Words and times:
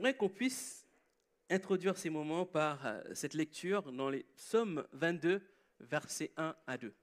j'aimerais 0.00 0.16
qu'on 0.16 0.30
puisse 0.30 0.86
introduire 1.50 1.98
ces 1.98 2.08
moments 2.08 2.46
par 2.46 2.86
euh, 2.86 3.02
cette 3.12 3.34
lecture 3.34 3.92
dans 3.92 4.08
les 4.08 4.22
Psaumes 4.34 4.82
22, 4.92 5.42
versets 5.78 6.32
1 6.38 6.56
à 6.66 6.78
2. 6.78 6.94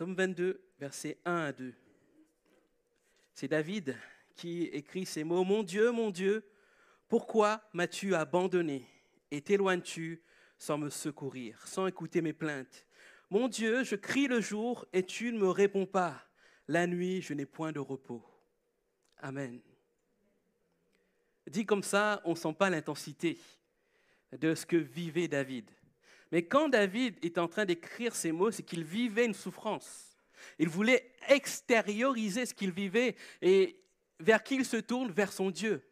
Psaume 0.00 0.14
22, 0.14 0.58
versets 0.78 1.18
1 1.26 1.36
à 1.36 1.52
2. 1.52 1.74
C'est 3.34 3.48
David 3.48 3.94
qui 4.34 4.62
écrit 4.62 5.04
ces 5.04 5.24
mots. 5.24 5.44
Mon 5.44 5.62
Dieu, 5.62 5.90
mon 5.90 6.08
Dieu, 6.10 6.42
pourquoi 7.06 7.60
m'as-tu 7.74 8.14
abandonné 8.14 8.86
et 9.30 9.42
t'éloignes-tu 9.42 10.22
sans 10.56 10.78
me 10.78 10.88
secourir, 10.88 11.60
sans 11.66 11.86
écouter 11.86 12.22
mes 12.22 12.32
plaintes? 12.32 12.86
Mon 13.28 13.46
Dieu, 13.46 13.84
je 13.84 13.94
crie 13.94 14.26
le 14.26 14.40
jour 14.40 14.86
et 14.94 15.04
tu 15.04 15.34
ne 15.34 15.38
me 15.38 15.50
réponds 15.50 15.84
pas. 15.84 16.18
La 16.66 16.86
nuit, 16.86 17.20
je 17.20 17.34
n'ai 17.34 17.44
point 17.44 17.70
de 17.70 17.78
repos. 17.78 18.24
Amen. 19.18 19.60
Dit 21.46 21.66
comme 21.66 21.82
ça, 21.82 22.22
on 22.24 22.30
ne 22.30 22.36
sent 22.36 22.54
pas 22.58 22.70
l'intensité 22.70 23.38
de 24.32 24.54
ce 24.54 24.64
que 24.64 24.76
vivait 24.76 25.28
David. 25.28 25.70
Mais 26.32 26.42
quand 26.42 26.68
David 26.68 27.16
est 27.22 27.38
en 27.38 27.48
train 27.48 27.64
d'écrire 27.64 28.14
ces 28.14 28.32
mots, 28.32 28.50
c'est 28.50 28.62
qu'il 28.62 28.84
vivait 28.84 29.26
une 29.26 29.34
souffrance. 29.34 30.16
Il 30.58 30.68
voulait 30.68 31.12
extérioriser 31.28 32.46
ce 32.46 32.54
qu'il 32.54 32.70
vivait 32.70 33.16
et 33.42 33.76
vers 34.18 34.42
qui 34.42 34.56
il 34.56 34.64
se 34.64 34.76
tourne 34.76 35.10
Vers 35.10 35.32
son 35.32 35.50
Dieu. 35.50 35.82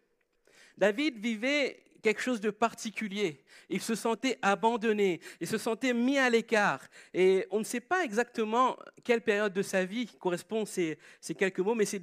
David 0.77 1.19
vivait 1.19 1.83
quelque 2.03 2.23
chose 2.23 2.41
de 2.41 2.51
particulier. 2.51 3.45
Il 3.69 3.81
se 3.81 3.95
sentait 3.95 4.39
abandonné, 4.43 5.21
il 5.41 5.49
se 5.49 5.59
sentait 5.59 5.93
mis 5.93 6.19
à 6.19 6.31
l'écart. 6.31 6.81
Et 7.13 7.47
on 7.51 7.59
ne 7.59 7.65
sait 7.65 7.81
pas 7.81 8.05
exactement 8.05 8.77
quelle 9.05 9.21
période 9.21 9.53
de 9.53 9.63
sa 9.63 9.85
vie 9.85 10.07
correspond 10.07 10.65
ces, 10.65 10.99
quelques 11.37 11.59
mots, 11.59 11.75
mais 11.75 11.85
c'est 11.85 12.03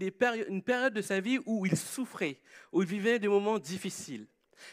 une 0.50 0.61
période 0.61 0.94
de 0.94 1.02
sa 1.02 1.19
vie 1.19 1.39
où 1.45 1.66
il 1.66 1.78
souffrait, 1.78 2.39
où 2.72 2.81
il 2.81 2.88
vivait 2.88 3.19
des 3.19 3.28
moments 3.28 3.59
difficiles. 3.59 4.28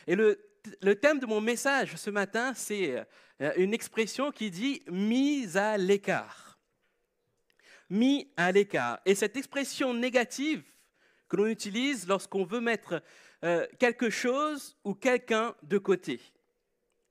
Et 0.06 0.16
le 0.16 0.51
le 0.80 0.94
thème 0.94 1.18
de 1.18 1.26
mon 1.26 1.40
message 1.40 1.96
ce 1.96 2.10
matin, 2.10 2.54
c'est 2.54 3.04
euh, 3.40 3.52
une 3.56 3.74
expression 3.74 4.30
qui 4.30 4.50
dit 4.50 4.82
mise 4.88 5.56
à 5.56 5.76
l'écart. 5.76 6.58
Mis 7.90 8.32
à 8.36 8.52
l'écart. 8.52 9.00
Et 9.04 9.14
cette 9.14 9.36
expression 9.36 9.92
négative 9.92 10.62
que 11.28 11.36
l'on 11.36 11.46
utilise 11.46 12.06
lorsqu'on 12.06 12.44
veut 12.44 12.60
mettre 12.60 13.02
euh, 13.44 13.66
quelque 13.78 14.10
chose 14.10 14.76
ou 14.84 14.94
quelqu'un 14.94 15.54
de 15.62 15.78
côté. 15.78 16.20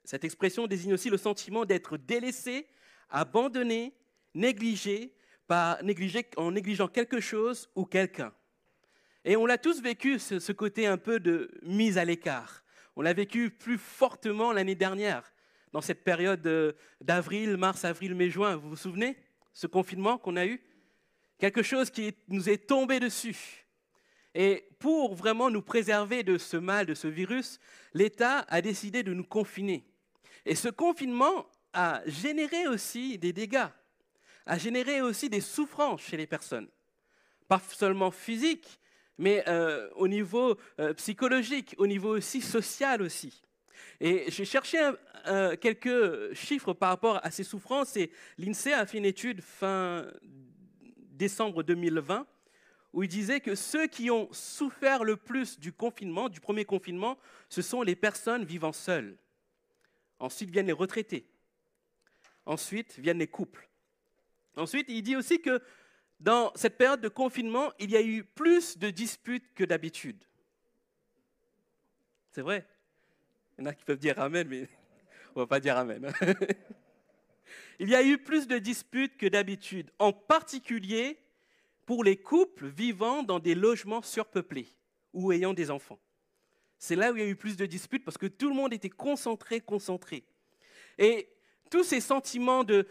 Cette 0.04 0.24
expression 0.24 0.68
désigne 0.68 0.94
aussi 0.94 1.10
le 1.10 1.18
sentiment 1.18 1.66
d'être 1.66 1.98
délaissé, 1.98 2.68
abandonné, 3.10 3.94
négligé, 4.34 5.14
négligé 5.84 6.26
en 6.38 6.52
négligeant 6.52 6.88
quelque 6.88 7.20
chose 7.20 7.70
ou 7.76 7.86
quelqu'un. 7.86 8.34
Et 9.26 9.36
on 9.36 9.46
l'a 9.46 9.58
tous 9.58 9.82
vécu, 9.82 10.18
ce 10.18 10.52
côté 10.52 10.88
un 10.88 10.98
peu 10.98 11.20
de 11.20 11.52
mise 11.62 11.98
à 11.98 12.06
l'écart. 12.06 12.64
On 12.96 13.02
l'a 13.02 13.14
vécu 13.14 13.50
plus 13.50 13.78
fortement 13.78 14.52
l'année 14.52 14.76
dernière, 14.76 15.34
dans 15.72 15.82
cette 15.82 16.04
période 16.04 16.46
euh, 16.46 16.74
d'avril, 17.00 17.58
mars, 17.58 17.86
avril, 17.86 18.16
mai, 18.16 18.30
juin. 18.30 18.56
Vous 18.56 18.70
vous 18.70 18.76
souvenez 18.76 19.18
Ce 19.54 19.68
confinement 19.68 20.18
qu'on 20.18 20.36
a 20.36 20.46
eu? 20.46 20.62
Quelque 21.38 21.64
chose 21.64 21.90
qui 21.90 22.14
nous 22.28 22.50
est 22.50 22.68
tombé 22.68 23.00
dessus. 23.00 23.66
Et 24.34 24.68
pour 24.80 25.16
vraiment 25.16 25.50
nous 25.50 25.62
préserver 25.62 26.24
de 26.24 26.38
ce 26.38 26.58
mal, 26.58 26.86
de 26.86 26.94
ce 26.94 27.08
virus, 27.08 27.60
l'État 27.94 28.46
a 28.48 28.62
décidé 28.62 29.04
de 29.04 29.14
nous 29.14 29.24
confiner. 29.24 29.86
Et 30.46 30.56
ce 30.56 30.70
confinement 30.70 31.48
a 31.74 32.02
généré 32.06 32.68
aussi 32.68 33.18
des 33.18 33.34
dégâts, 33.34 33.68
a 34.46 34.58
généré 34.58 35.02
aussi 35.02 35.30
des 35.30 35.42
souffrances 35.42 36.02
chez 36.02 36.18
les 36.18 36.28
personnes. 36.28 36.70
Pas 37.48 37.60
seulement 37.60 38.12
physiques, 38.12 38.80
mais 39.22 39.44
euh, 39.48 39.88
au 39.96 40.08
niveau 40.08 40.58
euh, 40.80 40.96
psychologique, 40.96 41.76
au 41.78 41.86
niveau 41.86 42.18
aussi 42.18 42.42
social 42.42 43.04
aussi. 43.04 43.44
Et 44.00 44.26
j'ai 44.32 44.46
cherché 44.46 44.80
quelques 45.62 46.34
chiffres 46.34 46.74
par 46.74 46.90
rapport 46.90 47.20
à 47.24 47.30
ces 47.30 47.44
souffrances 47.44 47.96
et 47.98 48.10
l'INSEE 48.40 48.74
a 48.74 48.88
fait 48.88 48.98
une 48.98 49.06
étude 49.06 49.42
fin 49.42 50.08
décembre 51.12 51.62
2020 51.62 52.26
où 52.94 53.04
il 53.04 53.08
disait 53.08 53.42
que 53.42 53.54
ceux 53.54 53.86
qui 53.86 54.10
ont 54.10 54.28
souffert 54.32 55.04
le 55.04 55.18
plus 55.18 55.60
du 55.60 55.72
confinement, 55.72 56.30
du 56.30 56.40
premier 56.40 56.66
confinement, 56.66 57.20
ce 57.48 57.62
sont 57.62 57.84
les 57.84 57.96
personnes 57.96 58.44
vivant 58.44 58.74
seules. 58.74 59.16
Ensuite 60.18 60.50
viennent 60.50 60.66
les 60.66 60.72
retraités. 60.72 61.28
Ensuite 62.48 62.98
viennent 62.98 63.20
les 63.20 63.28
couples. 63.28 63.70
Ensuite, 64.58 64.88
il 64.90 65.02
dit 65.02 65.16
aussi 65.16 65.42
que 65.42 65.62
dans 66.22 66.52
cette 66.56 66.78
période 66.78 67.02
de 67.02 67.10
confinement, 67.10 67.74
il 67.80 67.90
y 67.90 67.98
a 67.98 68.02
eu 68.02 68.24
plus 68.24 68.78
de 68.78 68.90
disputes 68.92 69.54
que 69.56 69.64
d'habitude. 69.64 70.24
C'est 72.30 72.42
vrai. 72.42 72.66
Il 73.58 73.64
y 73.64 73.68
en 73.68 73.70
a 73.72 73.74
qui 73.74 73.84
peuvent 73.84 73.98
dire 73.98 74.20
Amen, 74.20 74.48
mais 74.48 74.70
on 75.36 75.40
ne 75.40 75.44
va 75.44 75.48
pas 75.48 75.60
dire 75.60 75.78
Amen. 75.78 76.14
Il 77.80 77.90
y 77.90 77.96
a 77.96 78.04
eu 78.04 78.20
plus 78.20 78.48
de 78.48 78.60
disputes 78.60 79.18
que 79.18 79.26
d'habitude, 79.26 79.92
en 79.98 80.14
particulier 80.14 81.18
pour 81.88 82.04
les 82.04 82.18
couples 82.18 82.68
vivant 82.68 83.24
dans 83.24 83.40
des 83.40 83.56
logements 83.56 84.04
surpeuplés 84.04 84.68
ou 85.14 85.32
ayant 85.32 85.54
des 85.54 85.72
enfants. 85.72 86.00
C'est 86.78 86.96
là 86.96 87.12
où 87.12 87.18
il 87.18 87.24
y 87.24 87.26
a 87.26 87.28
eu 87.28 87.36
plus 87.36 87.58
de 87.58 87.66
disputes 87.66 88.06
parce 88.06 88.20
que 88.20 88.28
tout 88.28 88.48
le 88.48 88.56
monde 88.56 88.74
était 88.74 88.90
concentré, 88.90 89.60
concentré. 89.60 90.24
Et 91.00 91.30
tous 91.72 91.84
ces 91.84 92.02
sentiments 92.02 92.64
de, 92.64 92.86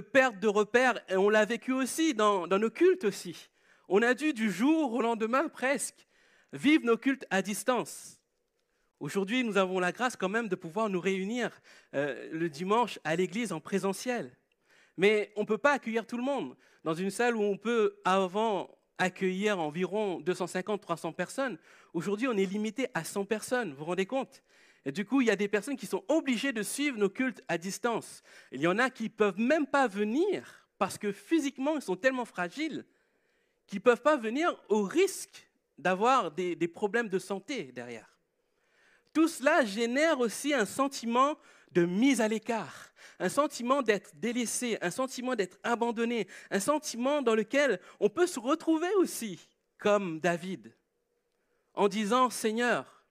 perte 0.00 0.38
de 0.40 0.48
repères, 0.48 1.00
on 1.10 1.30
l'a 1.30 1.46
vécu 1.46 1.72
aussi 1.72 2.12
dans, 2.12 2.46
nos 2.46 2.68
cultes 2.68 3.04
aussi. 3.04 3.48
On 3.88 4.02
a 4.02 4.12
dû 4.12 4.34
du 4.34 4.50
jour 4.50 4.92
au 4.92 5.00
lendemain 5.00 5.48
presque 5.48 6.06
vivre 6.52 6.84
nos 6.84 6.96
cultes 6.98 7.24
à 7.30 7.40
distance. 7.40 8.20
Aujourd'hui, 9.00 9.44
nous 9.44 9.56
avons 9.56 9.78
la 9.78 9.92
grâce 9.92 10.16
quand 10.16 10.28
même 10.28 10.48
de 10.48 10.56
pouvoir 10.56 10.88
nous 10.88 11.00
réunir 11.00 11.50
euh, 11.94 12.28
le 12.32 12.48
dimanche 12.48 12.98
à 13.04 13.16
l'église 13.16 13.52
en 13.52 13.60
présentiel. 13.60 14.36
Mais 14.96 15.32
on 15.36 15.42
ne 15.42 15.46
peut 15.46 15.58
pas 15.58 15.72
accueillir 15.72 16.06
tout 16.06 16.16
le 16.16 16.22
monde. 16.22 16.56
Dans 16.84 16.94
une 16.94 17.10
salle 17.10 17.36
où 17.36 17.42
on 17.42 17.56
peut 17.56 18.00
avant 18.04 18.70
accueillir 18.98 19.60
environ 19.60 20.20
250-300 20.20 21.12
personnes, 21.14 21.58
aujourd'hui 21.92 22.28
on 22.28 22.36
est 22.36 22.46
limité 22.46 22.88
à 22.94 23.04
100 23.04 23.24
personnes, 23.26 23.70
vous 23.70 23.78
vous 23.78 23.84
rendez 23.84 24.06
compte? 24.06 24.42
Et 24.84 24.92
du 24.92 25.04
coup, 25.04 25.20
il 25.20 25.28
y 25.28 25.30
a 25.30 25.36
des 25.36 25.48
personnes 25.48 25.76
qui 25.76 25.86
sont 25.86 26.04
obligées 26.08 26.52
de 26.52 26.62
suivre 26.62 26.98
nos 26.98 27.08
cultes 27.08 27.42
à 27.48 27.56
distance. 27.56 28.22
Il 28.52 28.60
y 28.60 28.66
en 28.66 28.78
a 28.78 28.90
qui 28.90 29.04
ne 29.04 29.08
peuvent 29.08 29.38
même 29.38 29.66
pas 29.66 29.86
venir 29.86 30.68
parce 30.78 30.98
que 30.98 31.12
physiquement, 31.12 31.76
ils 31.76 31.82
sont 31.82 31.96
tellement 31.96 32.26
fragiles 32.26 32.84
qu'ils 33.66 33.78
ne 33.78 33.84
peuvent 33.84 34.02
pas 34.02 34.16
venir 34.16 34.54
au 34.68 34.82
risque 34.82 35.48
d'avoir 35.78 36.30
des, 36.30 36.54
des, 36.54 36.68
problèmes 36.68 37.08
de 37.08 37.18
santé 37.18 37.72
derrière. 37.72 38.18
Tout 39.14 39.28
cela 39.28 39.64
génère 39.64 40.20
aussi 40.20 40.52
un 40.52 40.66
sentiment 40.66 41.38
de 41.72 41.86
mise 41.86 42.20
à 42.20 42.28
l'écart, 42.28 42.92
un 43.18 43.28
sentiment 43.28 43.80
d'être 43.80 44.14
délaissé, 44.16 44.76
un 44.82 44.90
sentiment 44.90 45.34
d'être 45.34 45.58
abandonné, 45.62 46.28
un 46.50 46.60
sentiment 46.60 47.22
dans 47.22 47.34
lequel 47.34 47.80
on 48.00 48.10
peut 48.10 48.26
se 48.26 48.38
retrouver 48.38 48.92
aussi, 48.96 49.48
comme 49.78 50.20
David, 50.20 50.74
en 51.74 51.88
disant, 51.88 52.30
Seigneur, 52.30 53.03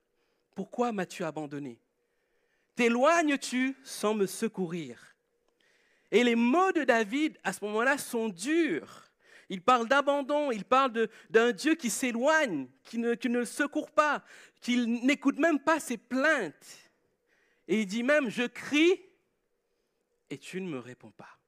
pourquoi 0.56 0.92
m'as-tu 0.92 1.24
abandonné? 1.24 1.80
T'éloignes-tu 2.76 3.76
sans 3.84 4.14
me 4.14 4.26
secourir? 4.26 5.16
Et 6.12 6.24
les 6.24 6.36
mots 6.36 6.72
de 6.72 6.84
David, 6.84 7.38
à 7.44 7.54
ce 7.54 7.64
moment-là, 7.66 7.98
sont 7.98 8.30
durs. 8.30 9.12
Il 9.50 9.62
parle 9.62 9.88
d'abandon, 9.88 10.52
il 10.52 10.64
parle 10.64 11.10
d'un 11.30 11.52
Dieu 11.52 11.76
qui 11.76 11.90
s'éloigne, 11.90 12.68
qui 12.84 12.98
ne, 12.98 13.16
le 13.16 13.46
secourt 13.46 13.92
pas, 13.92 14.24
qui 14.62 14.88
n'écoute 14.88 15.38
même 15.38 15.60
pas 15.60 15.80
ses 15.80 15.98
plaintes. 15.98 16.92
Et 17.68 17.82
il 17.82 17.86
dit 17.86 18.04
même, 18.04 18.30
je 18.30 18.44
crie 18.44 19.02
et 20.30 20.38
tu 20.38 20.62
ne 20.62 20.70
me 20.70 20.80
réponds 20.80 21.12
pas. 21.12 21.40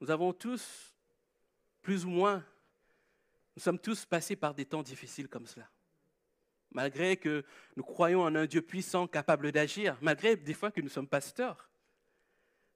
Nous 0.00 0.10
avons 0.10 0.32
tous, 0.32 0.94
plus 1.82 2.04
ou 2.04 2.10
moins, 2.10 2.44
nous 3.56 3.62
sommes 3.62 3.78
tous 3.78 4.04
passés 4.04 4.36
par 4.36 4.54
des 4.54 4.64
temps 4.64 4.82
difficiles 4.82 5.28
comme 5.28 5.46
cela 5.46 5.68
malgré 6.72 7.16
que 7.16 7.44
nous 7.76 7.82
croyons 7.82 8.22
en 8.22 8.34
un 8.34 8.46
Dieu 8.46 8.62
puissant, 8.62 9.06
capable 9.06 9.52
d'agir, 9.52 9.96
malgré 10.00 10.36
des 10.36 10.54
fois 10.54 10.70
que 10.70 10.80
nous 10.80 10.88
sommes 10.88 11.08
pasteurs. 11.08 11.70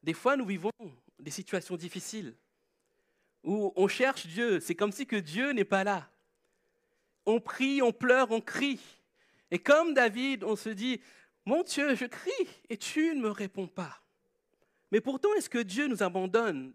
Des 0.03 0.15
fois, 0.15 0.37
nous 0.37 0.45
vivons 0.45 0.71
des 1.19 1.31
situations 1.31 1.77
difficiles 1.77 2.35
où 3.43 3.73
on 3.77 3.89
cherche 3.89 4.27
Dieu. 4.27 4.61
C'est 4.61 4.75
comme 4.75 4.93
si 4.93 5.07
que 5.07 5.17
Dieu 5.17 5.53
n'est 5.53 5.65
pas 5.65 5.85
là. 5.85 6.11
On 7.27 7.41
prie, 7.41 7.83
on 7.83 7.93
pleure, 7.93 8.31
on 8.31 8.41
crie. 8.41 8.81
Et 9.51 9.59
comme 9.59 9.95
David, 9.95 10.45
on 10.45 10.57
se 10.57 10.71
dit, 10.71 11.01
mon 11.47 11.63
Dieu, 11.63 11.95
je 11.95 12.07
crie 12.07 12.49
et 12.69 12.77
tu 12.77 13.15
ne 13.15 13.21
me 13.21 13.31
réponds 13.31 13.67
pas. 13.67 14.01
Mais 14.91 15.01
pourtant, 15.01 15.33
est-ce 15.35 15.51
que 15.51 15.59
Dieu 15.59 15.87
nous 15.87 16.03
abandonne 16.03 16.73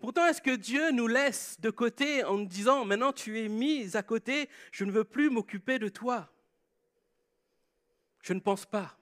Pourtant, 0.00 0.26
est-ce 0.26 0.40
que 0.40 0.56
Dieu 0.56 0.90
nous 0.92 1.06
laisse 1.06 1.60
de 1.60 1.68
côté 1.68 2.24
en 2.24 2.38
nous 2.38 2.46
disant, 2.46 2.86
maintenant 2.86 3.12
tu 3.12 3.38
es 3.38 3.48
mis 3.48 3.96
à 3.96 4.02
côté, 4.02 4.48
je 4.72 4.84
ne 4.84 4.90
veux 4.90 5.04
plus 5.04 5.28
m'occuper 5.28 5.78
de 5.78 5.88
toi? 5.88 6.30
Je 8.22 8.32
ne 8.32 8.40
pense 8.40 8.64
pas. 8.64 8.96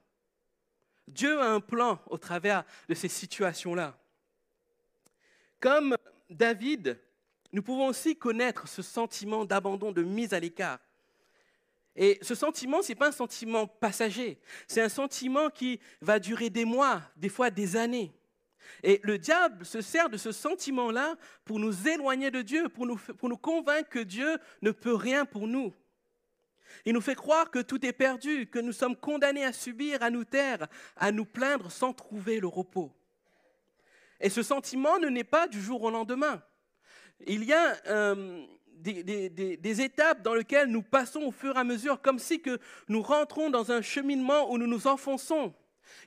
Dieu 1.07 1.39
a 1.39 1.51
un 1.51 1.61
plan 1.61 1.99
au 2.07 2.17
travers 2.17 2.65
de 2.89 2.93
ces 2.93 3.07
situations-là. 3.07 3.97
Comme 5.61 5.95
David, 6.29 6.99
nous 7.53 7.63
pouvons 7.63 7.87
aussi 7.87 8.17
connaître 8.17 8.67
ce 8.67 8.81
sentiment 8.81 9.45
d'abandon, 9.45 9.93
de 9.93 10.03
mise 10.03 10.33
à 10.33 10.39
l'écart. 10.39 10.79
Et 11.95 12.19
ce 12.21 12.35
sentiment, 12.35 12.81
ce 12.81 12.89
n'est 12.89 12.95
pas 12.95 13.07
un 13.07 13.13
sentiment 13.13 13.67
passager, 13.67 14.39
c'est 14.67 14.81
un 14.81 14.89
sentiment 14.89 15.49
qui 15.49 15.79
va 16.01 16.19
durer 16.19 16.49
des 16.49 16.65
mois, 16.65 17.01
des 17.15 17.29
fois 17.29 17.49
des 17.49 17.75
années. 17.75 18.13
Et 18.83 18.99
le 19.03 19.17
diable 19.17 19.65
se 19.65 19.81
sert 19.81 20.09
de 20.09 20.17
ce 20.17 20.31
sentiment-là 20.31 21.15
pour 21.45 21.59
nous 21.59 21.87
éloigner 21.87 22.31
de 22.31 22.41
Dieu, 22.41 22.69
pour 22.69 22.85
nous, 22.85 22.97
pour 22.97 23.29
nous 23.29 23.37
convaincre 23.37 23.89
que 23.89 23.99
Dieu 23.99 24.37
ne 24.61 24.71
peut 24.71 24.95
rien 24.95 25.25
pour 25.25 25.47
nous. 25.47 25.73
Il 26.85 26.93
nous 26.93 27.01
fait 27.01 27.15
croire 27.15 27.49
que 27.51 27.59
tout 27.59 27.85
est 27.85 27.93
perdu, 27.93 28.47
que 28.47 28.59
nous 28.59 28.71
sommes 28.71 28.95
condamnés 28.95 29.43
à 29.43 29.53
subir, 29.53 30.01
à 30.03 30.09
nous 30.09 30.23
taire, 30.23 30.67
à 30.95 31.11
nous 31.11 31.25
plaindre 31.25 31.71
sans 31.71 31.93
trouver 31.93 32.39
le 32.39 32.47
repos. 32.47 32.91
Et 34.19 34.29
ce 34.29 34.43
sentiment 34.43 34.99
ne 34.99 35.07
naît 35.07 35.23
pas 35.23 35.47
du 35.47 35.61
jour 35.61 35.81
au 35.83 35.89
lendemain. 35.89 36.41
Il 37.25 37.43
y 37.43 37.53
a 37.53 37.75
euh, 37.87 38.45
des, 38.79 39.81
étapes 39.81 40.21
dans 40.21 40.33
lesquelles 40.33 40.69
nous 40.69 40.81
passons 40.81 41.21
au 41.21 41.31
fur 41.31 41.55
et 41.55 41.59
à 41.59 41.63
mesure, 41.63 42.01
comme 42.01 42.19
si 42.19 42.41
que 42.41 42.59
nous 42.87 43.01
rentrons 43.01 43.49
dans 43.49 43.71
un 43.71 43.81
cheminement 43.81 44.51
où 44.51 44.57
nous 44.57 44.67
nous 44.67 44.87
enfonçons. 44.87 45.53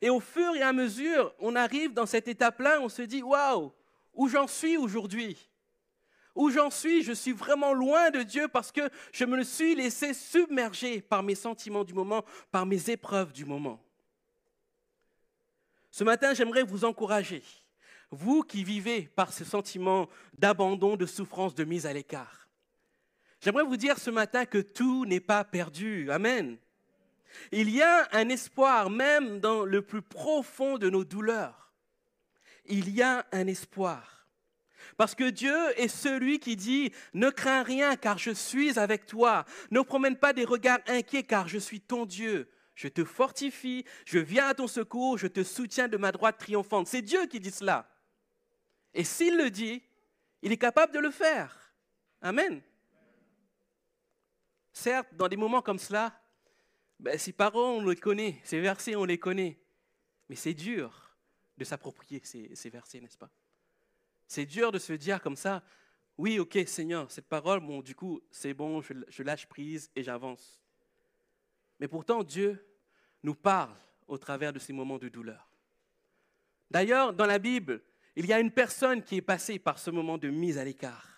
Et 0.01 0.11
au 0.11 0.21
fur 0.21 0.55
et 0.55 0.63
à 0.63 0.73
mesure, 0.73 1.35
on 1.39 1.57
arrive 1.57 1.93
dans 1.93 2.07
cette 2.07 2.29
étape-là, 2.29 2.81
on 2.81 2.89
se 2.89 3.03
dit, 3.03 3.23
waouh, 3.23 3.73
où 4.15 4.29
j'en 4.29 4.47
suis 4.47 4.77
aujourd'hui? 4.77 5.49
Où 6.35 6.51
j'en 6.51 6.71
suis? 6.71 7.03
Je 7.03 7.13
suis 7.13 7.33
vraiment 7.33 7.73
loin 7.73 8.11
de 8.11 8.23
Dieu 8.23 8.49
parce 8.49 8.73
que 8.73 8.89
je 9.13 9.25
me 9.25 9.43
suis 9.43 9.75
laissé 9.75 10.15
submerger 10.15 11.01
par 11.01 11.23
mes 11.23 11.35
sentiments 11.35 11.85
du 11.85 11.93
moment, 11.93 12.25
par 12.51 12.67
mes 12.67 12.91
épreuves 12.91 13.33
du 13.33 13.45
moment. 13.45 13.83
Ce 15.91 16.05
matin, 16.05 16.33
j'aimerais 16.33 16.63
vous 16.63 16.85
encourager 16.85 17.43
vous 18.13 18.43
qui 18.43 18.63
vivez 18.63 19.09
par 19.17 19.33
ce 19.33 19.45
sentiment 19.45 20.09
d'abandon, 20.39 20.97
de 20.97 21.07
souffrance, 21.07 21.55
de 21.55 21.65
mise 21.65 21.87
à 21.87 21.93
l'écart. 21.93 22.47
J'aimerais 23.41 23.65
vous 23.65 23.79
dire 23.79 23.99
ce 23.99 24.11
matin 24.11 24.45
que 24.45 24.59
tout 24.59 25.07
n'est 25.07 25.19
pas 25.19 25.43
perdu. 25.45 26.11
Amen. 26.11 26.59
Il 27.51 27.71
y 27.71 27.83
a 27.83 28.09
un 28.13 28.29
espoir 28.29 28.91
même 28.91 29.41
dans 29.41 29.65
le 29.65 29.83
plus 29.83 30.03
profond 30.03 30.79
de 30.79 30.91
nos 30.91 31.05
douleurs. 31.05 31.73
Il 32.67 32.91
y 32.91 33.03
a 33.03 33.27
un 33.33 33.47
espoir. 33.47 34.29
Parce 34.97 35.15
que 35.15 35.31
Dieu 35.31 35.57
est 35.77 35.89
celui 35.89 36.39
qui 36.39 36.57
dit, 36.57 36.93
ne 37.15 37.31
crains 37.31 37.63
rien 37.63 37.97
car 37.97 38.19
je 38.19 38.31
suis 38.31 38.79
avec 38.79 39.07
toi. 39.07 39.45
Ne 39.71 39.81
promène 39.81 40.17
pas 40.17 40.33
des 40.33 40.45
regards 40.45 40.81
inquiets 40.87 41.23
car 41.23 41.49
je 41.49 41.59
suis 41.59 41.81
ton 41.81 42.07
Dieu. 42.07 42.51
Je 42.75 42.89
te 42.89 43.05
fortifie, 43.05 43.85
je 44.07 44.19
viens 44.19 44.49
à 44.49 44.55
ton 44.55 44.67
secours, 44.67 45.19
je 45.19 45.27
te 45.27 45.43
soutiens 45.43 45.89
de 45.89 45.97
ma 45.97 46.13
droite 46.13 46.39
triomphante. 46.39 46.87
C'est 46.87 47.03
Dieu 47.03 47.27
qui 47.27 47.41
dit 47.41 47.51
cela. 47.51 47.89
Et 48.95 49.05
s'il 49.05 49.37
le 49.37 49.51
dit, 49.51 49.83
il 50.43 50.53
est 50.53 50.59
capable 50.59 50.93
de 50.93 50.99
le 50.99 51.11
faire. 51.11 51.75
Amen. 52.21 52.63
Certes, 54.73 55.09
dans 55.13 55.29
des 55.29 55.37
moments 55.37 55.63
comme 55.63 55.79
cela, 55.79 56.19
ben, 57.03 57.19
ces 57.19 57.33
paroles, 57.33 57.83
on 57.83 57.85
les 57.85 57.97
connaît, 57.97 58.41
ces 58.45 58.61
versets, 58.61 58.95
on 58.95 59.05
les 59.05 59.19
connaît. 59.19 59.59
Mais 60.29 60.37
c'est 60.37 60.55
dur 60.55 61.17
de 61.59 61.65
s'approprier 61.65 62.21
ces, 62.25 62.71
versets, 62.71 63.01
n'est-ce 63.01 63.19
pas? 63.19 63.31
C'est 64.29 64.47
dur 64.47 64.71
de 64.71 64.79
se 64.79 64.93
dire 64.93 65.21
comme 65.21 65.35
ça, 65.35 65.65
oui, 66.17 66.39
ok, 66.39 66.59
Seigneur, 66.67 67.11
cette 67.11 67.27
parole, 67.27 67.59
bon, 67.59 67.83
du 67.83 67.97
coup, 67.97 68.23
c'est 68.31 68.55
bon, 68.55 68.81
je 68.81 69.23
lâche 69.23 69.47
prise 69.47 69.91
et 69.97 70.05
j'avance. 70.05 70.63
Mais 71.81 71.89
pourtant, 71.89 72.23
Dieu 72.23 72.65
nous 73.25 73.35
parle 73.35 73.77
au 74.07 74.17
travers 74.17 74.53
de 74.53 74.61
ces 74.61 74.73
moments 74.73 74.99
de 74.99 75.09
douleur. 75.09 75.51
D'ailleurs, 76.71 77.13
dans 77.13 77.27
la 77.27 77.41
Bible, 77.41 77.83
il 78.15 78.27
y 78.27 78.33
a 78.33 78.39
une 78.39 78.53
personne 78.53 79.03
qui 79.03 79.17
est 79.17 79.23
passée 79.23 79.59
par 79.59 79.79
ce 79.79 79.91
moment 79.91 80.19
de 80.19 80.29
mise 80.29 80.57
à 80.57 80.65
l'écart. 80.65 81.12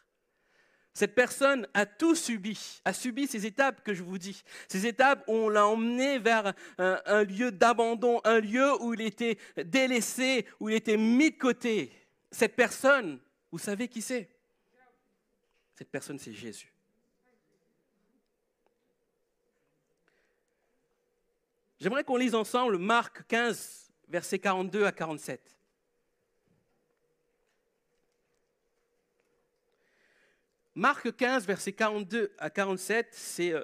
Cette 0.95 1.17
personne 1.17 1.67
a 1.75 1.87
tout 1.87 2.15
subi, 2.15 2.81
a 2.85 2.93
subi 2.93 3.27
ces 3.27 3.47
étapes 3.47 3.83
que 3.83 3.95
je 3.95 4.05
vous 4.05 4.17
dis, 4.17 4.45
ces 4.69 4.87
étapes 4.87 5.25
où 5.27 5.33
on 5.33 5.49
l'a 5.49 5.67
emmené 5.67 6.21
vers 6.21 6.55
un, 6.79 7.25
lieu 7.25 7.51
d'abandon, 7.51 8.21
un 8.23 8.39
lieu 8.39 8.81
où 8.81 8.95
il 8.95 9.01
était 9.01 9.37
délaissé, 9.57 10.47
où 10.61 10.69
il 10.69 10.77
était 10.77 10.97
mis 10.97 11.33
de 11.33 11.37
côté. 11.37 11.93
Cette 12.31 12.55
personne, 12.55 13.19
vous 13.51 13.59
savez 13.59 13.89
qui 13.89 14.03
c'est? 14.03 14.31
Cette 15.75 15.91
personne, 15.91 16.21
c'est 16.21 16.33
Jésus. 16.33 16.73
J'aimerais 21.81 22.05
qu'on 22.05 22.17
lise 22.17 22.37
ensemble 22.37 22.79
Marc 22.79 23.27
15, 23.27 23.93
versets 24.09 24.39
42 24.39 24.85
à 24.85 24.93
47. 24.93 25.57
Marc 30.77 31.15
15, 31.15 31.47
versets 31.47 31.73
42 31.73 32.33
à 32.37 32.51
47, 32.51 33.09
c'est 33.13 33.53
euh, 33.53 33.63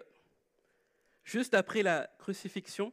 juste 1.25 1.55
après 1.55 1.83
la 1.83 2.09
crucifixion. 2.21 2.93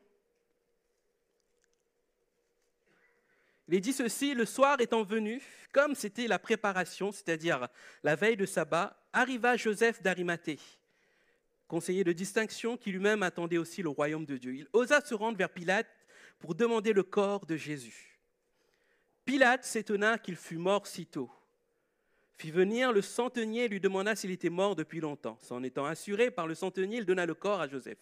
Il 3.67 3.75
est 3.75 3.79
dit 3.79 3.93
ceci, 3.93 4.33
le 4.33 4.45
soir 4.45 4.81
étant 4.81 5.03
venu, 5.03 5.43
comme 5.71 5.93
c'était 5.93 6.27
la 6.27 6.39
préparation, 6.39 7.11
c'est-à-dire 7.11 7.67
la 8.01 8.15
veille 8.15 8.37
de 8.37 8.47
sabbat, 8.47 8.99
arriva 9.13 9.55
Joseph 9.55 10.01
d'Arimathée, 10.01 10.59
conseiller 11.67 12.03
de 12.03 12.13
distinction 12.13 12.75
qui 12.75 12.91
lui-même 12.91 13.21
attendait 13.21 13.59
aussi 13.59 13.83
le 13.83 13.89
royaume 13.89 14.25
de 14.25 14.37
Dieu. 14.37 14.55
Il 14.55 14.67
osa 14.73 14.99
se 15.01 15.13
rendre 15.13 15.37
vers 15.37 15.51
Pilate 15.51 15.87
pour 16.39 16.55
demander 16.55 16.91
le 16.91 17.03
corps 17.03 17.45
de 17.45 17.55
Jésus. 17.55 18.19
Pilate 19.25 19.63
s'étonna 19.63 20.17
qu'il 20.17 20.37
fût 20.37 20.57
mort 20.57 20.87
si 20.87 21.05
tôt 21.05 21.29
fit 22.38 22.51
venir 22.51 22.94
le 22.94 23.01
centenier 23.01 23.63
et 23.63 23.67
lui 23.67 23.79
demanda 23.79 24.15
s'il 24.15 24.32
était 24.32 24.50
mort 24.50 24.75
depuis 24.75 25.00
longtemps. 25.00 25.39
S'en 25.41 25.63
étant 25.63 25.86
assuré 25.86 26.29
par 26.29 26.48
le 26.48 26.53
centenier, 26.53 26.98
il 26.98 27.06
donna 27.06 27.25
le 27.25 27.34
corps 27.34 27.60
à 27.60 27.67
Joseph. 27.67 27.98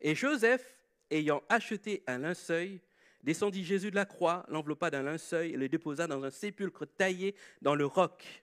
Et 0.00 0.14
Joseph, 0.14 0.74
ayant 1.10 1.42
acheté 1.48 2.02
un 2.06 2.18
linceul, 2.18 2.80
descendit 3.22 3.62
Jésus 3.62 3.90
de 3.90 3.96
la 3.96 4.06
croix, 4.06 4.44
l'enveloppa 4.48 4.90
d'un 4.90 5.02
linceul 5.02 5.46
et 5.46 5.56
le 5.56 5.68
déposa 5.68 6.06
dans 6.06 6.24
un 6.24 6.30
sépulcre 6.30 6.86
taillé 6.86 7.34
dans 7.60 7.74
le 7.74 7.84
roc. 7.84 8.42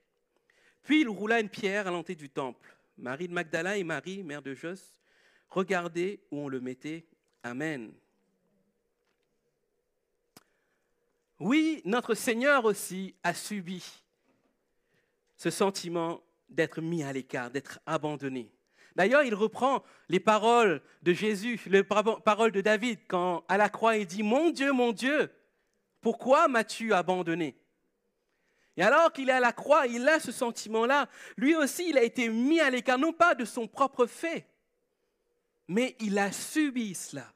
Puis 0.83 1.01
il 1.01 1.09
roula 1.09 1.39
une 1.39 1.49
pierre 1.49 1.87
à 1.87 1.91
l'entrée 1.91 2.15
du 2.15 2.29
temple. 2.29 2.75
Marie 2.97 3.27
de 3.27 3.33
Magdala 3.33 3.77
et 3.77 3.83
Marie, 3.83 4.23
mère 4.23 4.41
de 4.43 4.53
Jos, 4.53 5.01
regardaient 5.49 6.19
où 6.31 6.39
on 6.39 6.49
le 6.49 6.59
mettait. 6.59 7.05
Amen. 7.41 7.91
Oui, 11.39 11.81
notre 11.85 12.13
Seigneur 12.13 12.65
aussi 12.65 13.15
a 13.23 13.33
subi 13.33 13.83
ce 15.39 15.49
sentiment 15.49 16.21
d'être 16.49 16.81
mis 16.81 17.01
à 17.01 17.13
l'écart, 17.13 17.49
d'être 17.49 17.79
abandonné. 17.85 18.51
D'ailleurs, 18.95 19.23
il 19.23 19.33
reprend 19.33 19.83
les 20.09 20.19
paroles 20.19 20.81
de 21.01 21.13
Jésus, 21.13 21.57
les 21.67 21.83
paroles 21.83 22.51
de 22.51 22.59
David, 22.59 22.99
quand 23.07 23.45
à 23.47 23.55
la 23.55 23.69
croix 23.69 23.95
il 23.95 24.05
dit, 24.05 24.21
Mon 24.21 24.49
Dieu, 24.49 24.73
mon 24.73 24.91
Dieu, 24.91 25.31
pourquoi 26.01 26.49
m'as-tu 26.49 26.93
abandonné? 26.93 27.55
Et 28.75 28.83
alors 28.83 29.13
qu'il 29.13 29.29
est 29.29 29.33
à 29.33 29.39
la 29.39 29.53
croix, 29.53 29.87
il 29.87 30.07
a 30.09 30.19
ce 30.19 30.33
sentiment-là. 30.33 31.07
Lui 31.37 31.55
aussi, 31.55 31.89
il 31.89 31.97
a 31.97 32.03
été 32.03 32.27
mis 32.27 32.59
à 32.59 32.69
l'écart, 32.69 32.97
non 32.97 33.13
pas 33.13 33.33
de 33.33 33.45
son 33.45 33.65
propre 33.65 34.07
fait, 34.07 34.45
mais 35.69 35.95
il 36.01 36.19
a 36.19 36.33
subi 36.33 36.95
cela. 36.95 37.31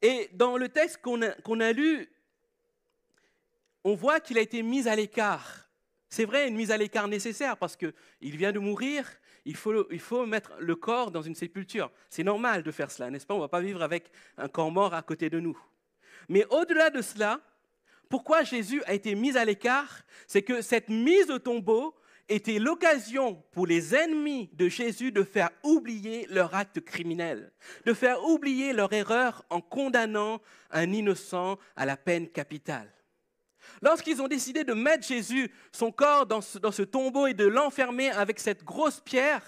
Et 0.00 0.30
dans 0.32 0.56
le 0.56 0.70
texte 0.70 1.02
qu'on 1.02 1.20
a, 1.22 1.66
a, 1.66 1.72
lu, 1.72 2.10
on 3.84 3.94
voit 3.94 4.20
qu'il 4.20 4.38
a 4.38 4.40
été 4.40 4.62
mis 4.62 4.88
à 4.88 4.96
l'écart. 4.96 5.68
C'est 6.08 6.24
vrai, 6.24 6.48
une 6.48 6.56
mise 6.56 6.70
à 6.70 6.76
l'écart 6.76 7.08
nécessaire 7.08 7.56
parce 7.56 7.76
qu'il 7.76 7.92
vient 8.36 8.52
de 8.52 8.58
mourir, 8.58 9.08
il 9.44 9.56
faut, 9.56 10.26
mettre 10.26 10.52
le 10.60 10.76
corps 10.76 11.10
dans 11.10 11.22
une 11.22 11.34
sépulture. 11.34 11.90
C'est 12.10 12.22
normal 12.22 12.62
de 12.62 12.70
faire 12.70 12.90
cela, 12.90 13.10
n'est-ce 13.10 13.26
pas? 13.26 13.34
On 13.34 13.38
ne 13.38 13.42
va 13.42 13.48
pas 13.48 13.60
vivre 13.60 13.82
avec 13.82 14.10
un 14.36 14.48
corps 14.48 14.70
mort 14.70 14.94
à 14.94 15.02
côté 15.02 15.30
de 15.30 15.40
nous. 15.40 15.58
Mais 16.28 16.44
au-delà 16.50 16.90
de 16.90 17.02
cela, 17.02 17.40
pourquoi 18.08 18.42
Jésus 18.42 18.82
a 18.84 18.92
été 18.92 19.14
mis 19.14 19.36
à 19.36 19.44
l'écart? 19.44 20.02
C'est 20.26 20.42
que 20.42 20.60
cette 20.60 20.88
mise 20.88 21.30
au 21.30 21.38
tombeau 21.38 21.94
était 22.28 22.58
l'occasion 22.58 23.42
pour 23.50 23.66
les 23.66 23.94
ennemis 23.94 24.50
de 24.52 24.68
Jésus 24.68 25.12
de 25.12 25.24
faire 25.24 25.50
oublier 25.62 26.26
leur 26.30 26.54
acte 26.54 26.80
criminel, 26.80 27.52
de 27.84 27.94
faire 27.94 28.22
oublier 28.24 28.72
leur 28.72 28.92
erreur 28.92 29.44
en 29.50 29.60
condamnant 29.60 30.40
un 30.70 30.92
innocent 30.92 31.58
à 31.74 31.86
la 31.86 31.96
peine 31.96 32.28
capitale. 32.28 32.92
Lorsqu'ils 33.80 34.20
ont 34.20 34.28
décidé 34.28 34.64
de 34.64 34.74
mettre 34.74 35.06
Jésus, 35.06 35.50
son 35.72 35.90
corps, 35.90 36.26
dans 36.26 36.40
ce, 36.40 36.82
tombeau 36.82 37.26
et 37.26 37.34
de 37.34 37.46
l'enfermer 37.46 38.10
avec 38.10 38.38
cette 38.38 38.64
grosse 38.64 39.00
pierre, 39.00 39.42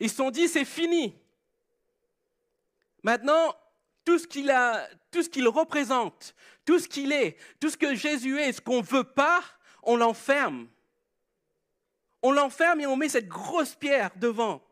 ils 0.00 0.10
se 0.10 0.16
sont 0.16 0.30
dit, 0.30 0.48
c'est 0.48 0.64
fini. 0.64 1.14
Maintenant, 3.02 3.54
tout 4.04 4.18
ce 4.18 4.26
qu'il 4.26 5.48
représente, 5.48 6.34
tout 6.64 6.78
ce 6.78 6.88
qu'il 6.88 7.12
est, 7.12 7.36
tout 7.60 7.70
ce 7.70 7.76
que 7.76 7.94
Jésus 7.94 8.38
est, 8.38 8.52
ce 8.52 8.60
qu'on 8.60 8.78
ne 8.78 8.86
veut 8.86 9.04
pas, 9.04 9.42
on 9.82 9.96
l'enferme. 9.96 10.68
On 12.22 12.32
l'enferme 12.32 12.80
et 12.80 12.86
on 12.86 12.96
met 12.96 13.08
cette 13.08 13.28
grosse 13.28 13.74
pierre 13.74 14.10
devant. 14.16 14.62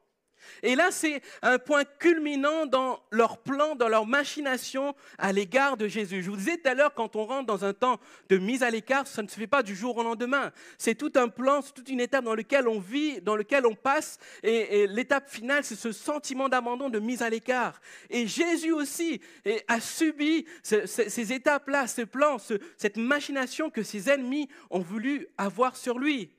Et 0.63 0.75
là, 0.75 0.91
c'est 0.91 1.23
un 1.43 1.59
point 1.59 1.85
culminant 1.85 2.67
dans 2.67 3.01
leur 3.11 3.39
plan, 3.39 3.75
dans 3.75 3.89
leur 3.89 4.07
machination 4.07 4.95
à 5.19 5.33
l'égard 5.33 5.77
de 5.77 5.89
Jésus. 5.89 6.23
Je 6.23 6.31
vous 6.31 6.37
disais 6.37 6.57
tout 6.57 6.69
à 6.69 6.75
l'heure, 6.75 6.95
quand 6.95 7.17
on 7.17 7.25
rentre 7.25 7.47
dans 7.47 7.65
un 7.65 7.73
temps 7.73 7.99
de 8.29 8.39
mise 8.39 8.63
à 8.63 8.71
l'écart, 8.71 9.07
ça 9.07 9.23
ne 9.23 9.29
se 9.29 9.35
fait 9.35 9.47
pas 9.47 9.63
du 9.63 9.75
jour 9.75 9.97
au 9.97 10.03
lendemain. 10.03 10.53
C'est 10.79 10.95
tout 10.95 11.13
un 11.17 11.29
plan, 11.29 11.63
c'est 11.63 11.73
toute 11.73 11.89
une 11.89 12.01
étape 12.01 12.25
dans 12.25 12.35
laquelle 12.35 12.69
on 12.69 12.79
vit, 12.79 13.21
dans 13.21 13.37
laquelle 13.37 13.67
on 13.67 13.75
passe. 13.75 14.19
Et, 14.43 14.87
l'étape 14.87 15.29
finale, 15.29 15.65
c'est 15.65 15.77
ce 15.77 15.93
sentiment 15.93 16.49
d'abandon, 16.49 16.89
de 16.91 16.99
mise 16.99 17.23
à 17.23 17.31
l'écart. 17.31 17.81
Et 18.11 18.27
Jésus 18.27 18.73
aussi 18.73 19.21
a 19.69 19.81
subi 19.81 20.47
ces, 20.63 21.33
étapes-là, 21.33 21.87
ce 21.87 22.03
plan, 22.03 22.37
cette 22.77 22.97
machination 22.97 23.71
que 23.71 23.83
ses 23.83 24.11
ennemis 24.11 24.49
ont 24.71 24.81
voulu 24.81 25.29
avoir 25.39 25.77
sur 25.77 25.99
lui. 25.99 26.31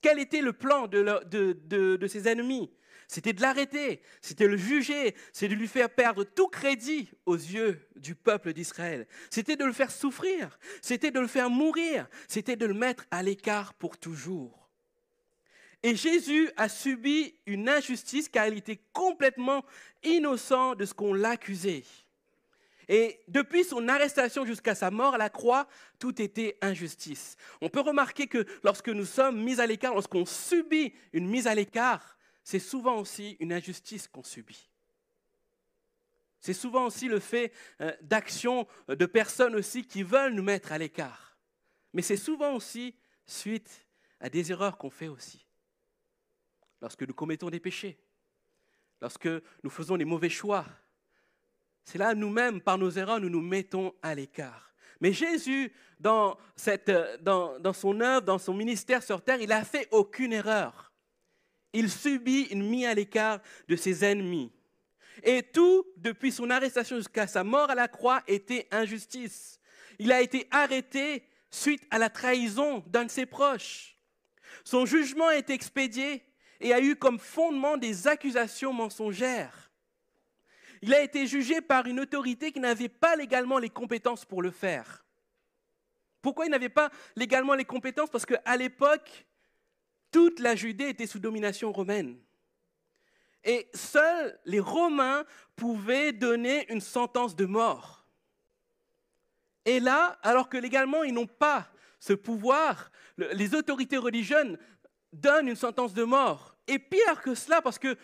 Quel 0.00 0.18
était 0.18 0.40
le 0.40 0.52
plan 0.52 0.88
de 0.88 2.06
ses 2.08 2.28
ennemis? 2.28 2.70
C'était 3.12 3.34
de 3.34 3.42
l'arrêter, 3.42 4.00
c'était 4.22 4.48
le 4.48 4.56
juger, 4.56 5.14
c'est 5.34 5.46
de 5.46 5.54
lui 5.54 5.68
faire 5.68 5.90
perdre 5.90 6.24
tout 6.24 6.48
crédit 6.48 7.10
aux 7.26 7.36
yeux 7.36 7.86
du 7.94 8.14
peuple 8.14 8.54
d'Israël. 8.54 9.06
C'était 9.28 9.56
de 9.56 9.66
le 9.66 9.74
faire 9.74 9.90
souffrir, 9.90 10.58
c'était 10.80 11.10
de 11.10 11.20
le 11.20 11.26
faire 11.26 11.50
mourir, 11.50 12.08
c'était 12.26 12.56
de 12.56 12.64
le 12.64 12.72
mettre 12.72 13.04
à 13.10 13.22
l'écart 13.22 13.74
pour 13.74 13.98
toujours. 13.98 14.70
Et 15.82 15.94
Jésus 15.94 16.50
a 16.56 16.70
subi 16.70 17.34
une 17.44 17.68
injustice 17.68 18.30
car 18.30 18.46
il 18.46 18.56
était 18.56 18.80
complètement 18.94 19.62
innocent 20.02 20.74
de 20.74 20.86
ce 20.86 20.94
qu'on 20.94 21.12
l'accusait. 21.12 21.84
Et 22.88 23.20
depuis 23.28 23.64
son 23.64 23.88
arrestation 23.88 24.46
jusqu'à 24.46 24.74
sa 24.74 24.90
mort 24.90 25.16
à 25.16 25.18
la 25.18 25.28
croix, 25.28 25.68
tout 25.98 26.22
était 26.22 26.56
injustice. 26.62 27.36
On 27.60 27.68
peut 27.68 27.80
remarquer 27.80 28.26
que 28.26 28.46
lorsque 28.64 28.88
nous 28.88 29.04
sommes 29.04 29.44
mis 29.44 29.60
à 29.60 29.66
l'écart, 29.66 29.92
lorsqu'on 29.92 30.24
subit 30.24 30.94
une 31.12 31.28
mise 31.28 31.46
à 31.46 31.54
l'écart, 31.54 32.16
c'est 32.44 32.58
souvent 32.58 32.98
aussi 32.98 33.36
une 33.40 33.52
injustice 33.52 34.08
qu'on 34.08 34.22
subit. 34.22 34.68
C'est 36.40 36.52
souvent 36.52 36.86
aussi 36.86 37.06
le 37.06 37.20
fait 37.20 37.52
euh, 37.80 37.92
d'actions 38.02 38.66
euh, 38.90 38.96
de 38.96 39.06
personnes 39.06 39.54
aussi 39.54 39.86
qui 39.86 40.02
veulent 40.02 40.34
nous 40.34 40.42
mettre 40.42 40.72
à 40.72 40.78
l'écart. 40.78 41.38
Mais 41.92 42.02
c'est 42.02 42.16
souvent 42.16 42.54
aussi 42.54 42.96
suite 43.26 43.86
à 44.18 44.28
des 44.28 44.50
erreurs 44.50 44.76
qu'on 44.76 44.90
fait 44.90 45.08
aussi. 45.08 45.46
Lorsque 46.80 47.02
nous 47.02 47.14
commettons 47.14 47.48
des 47.48 47.60
péchés, 47.60 47.96
lorsque 49.00 49.28
nous 49.62 49.70
faisons 49.70 49.96
des 49.96 50.04
mauvais 50.04 50.28
choix, 50.28 50.66
c'est 51.84 51.98
là 51.98 52.14
nous-mêmes, 52.14 52.60
par 52.60 52.76
nos 52.76 52.90
erreurs, 52.90 53.20
nous 53.20 53.30
nous 53.30 53.40
mettons 53.40 53.94
à 54.02 54.14
l'écart. 54.14 54.74
Mais 55.00 55.12
Jésus, 55.12 55.72
dans, 56.00 56.36
euh, 56.68 57.72
son 57.72 58.00
œuvre, 58.00 58.22
dans 58.22 58.38
son 58.38 58.54
ministère 58.54 59.02
sur 59.02 59.22
terre, 59.22 59.40
il 59.40 59.48
n'a 59.48 59.64
fait 59.64 59.88
aucune 59.92 60.32
erreur 60.32 60.91
il 61.72 61.90
subit 61.90 62.48
une 62.50 62.68
mise 62.68 62.86
à 62.86 62.94
l'écart 62.94 63.40
de 63.68 63.76
ses 63.76 64.04
ennemis. 64.04 64.52
Et 65.22 65.42
tout, 65.42 65.84
depuis 65.96 66.32
son 66.32 66.50
arrestation 66.50 66.96
jusqu'à 66.96 67.26
sa 67.26 67.44
mort 67.44 67.70
à 67.70 67.74
la 67.74 67.88
croix, 67.88 68.22
était 68.26 68.66
injustice. 68.70 69.60
Il 69.98 70.10
a 70.12 70.20
été 70.20 70.48
arrêté 70.50 71.24
suite 71.50 71.82
à 71.90 71.98
la 71.98 72.10
trahison 72.10 72.82
d'un 72.86 73.04
de 73.04 73.10
ses 73.10 73.26
proches. 73.26 73.98
Son 74.64 74.86
jugement 74.86 75.30
été 75.30 75.52
expédié 75.52 76.24
et 76.60 76.72
a 76.72 76.80
eu 76.80 76.96
comme 76.96 77.18
fondement 77.18 77.76
des 77.76 78.06
accusations 78.08 78.72
mensongères. 78.72 79.70
Il 80.80 80.94
a 80.94 81.02
été 81.02 81.26
jugé 81.26 81.60
par 81.60 81.86
une 81.86 82.00
autorité 82.00 82.50
qui 82.52 82.60
n'avait 82.60 82.88
pas 82.88 83.14
légalement 83.16 83.58
les 83.58 83.70
compétences 83.70 84.24
pour 84.24 84.42
le 84.42 84.50
faire. 84.50 85.04
Pourquoi 86.20 86.46
il 86.46 86.50
n'avait 86.50 86.68
pas 86.68 86.90
légalement 87.16 87.54
les 87.54 87.64
compétences? 87.64 88.10
Parce 88.10 88.26
qu'à 88.26 88.56
l'époque, 88.56 89.26
toute 90.12 90.38
la 90.38 90.54
Judée 90.54 90.90
était 90.90 91.06
sous 91.06 91.18
domination 91.18 91.72
romaine. 91.72 92.16
Et 93.42 93.68
seuls 93.74 94.38
les 94.44 94.60
Romains 94.60 95.24
pouvaient 95.56 96.12
donner 96.12 96.70
une 96.72 96.80
sentence 96.80 97.34
de 97.34 97.46
mort. 97.46 98.06
Et 99.64 99.80
là, 99.80 100.18
alors 100.22 100.48
que 100.48 100.56
légalement, 100.56 101.02
ils 101.02 101.14
n'ont 101.14 101.26
pas 101.26 101.68
ce 101.98 102.12
pouvoir, 102.12 102.90
les 103.16 103.54
autorités 103.54 103.96
religieuses 103.96 104.58
donnent 105.12 105.48
une 105.48 105.56
sentence 105.56 105.94
de 105.94 106.04
mort. 106.04 106.56
Et 106.68 106.78
pire 106.78 107.20
que 107.22 107.34
cela, 107.34 107.60
parce 107.62 107.78
que 107.78 107.96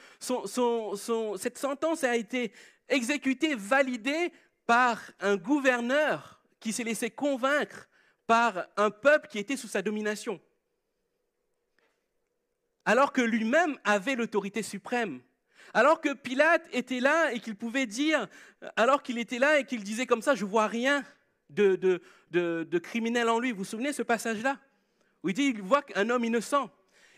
cette 1.38 1.58
sentence 1.58 2.04
a 2.04 2.16
été 2.16 2.52
exécutée, 2.88 3.54
validée 3.54 4.32
par 4.66 5.00
un 5.20 5.36
gouverneur 5.36 6.42
qui 6.58 6.72
s'est 6.72 6.84
laissé 6.84 7.10
convaincre 7.10 7.88
par 8.26 8.66
un 8.76 8.90
peuple 8.90 9.28
qui 9.28 9.38
était 9.38 9.56
sous 9.56 9.68
sa 9.68 9.82
domination 9.82 10.40
alors 12.88 13.12
que 13.12 13.21
lui-même 13.21 13.76
avait 13.85 14.14
l'autorité 14.14 14.62
suprême. 14.62 15.21
Alors 15.75 16.00
que 16.00 16.14
Pilate 16.14 16.66
était 16.73 17.00
là 17.00 17.35
et 17.35 17.38
qu'il 17.38 17.54
pouvait 17.54 17.85
dire, 17.85 18.26
alors 18.76 19.02
qu'il 19.02 19.18
était 19.18 19.38
là 19.38 19.59
et 19.59 19.66
qu'il 19.66 19.85
disait 19.85 20.07
comme 20.07 20.23
ça, 20.23 20.35
je 20.35 20.47
vois 20.47 20.68
rien 20.68 21.04
de, 21.50 22.00
criminel 22.83 23.28
en 23.28 23.40
lui. 23.40 23.52
Vous 23.52 23.59
vous 23.59 23.64
souvenez 23.64 23.92
ce 23.92 24.00
passage-là? 24.00 24.59
Où 25.23 25.28
il 25.28 25.35
dit, 25.35 25.52
il 25.54 25.61
voit 25.61 25.85
un 25.97 26.09
homme 26.09 26.25
innocent. 26.25 26.71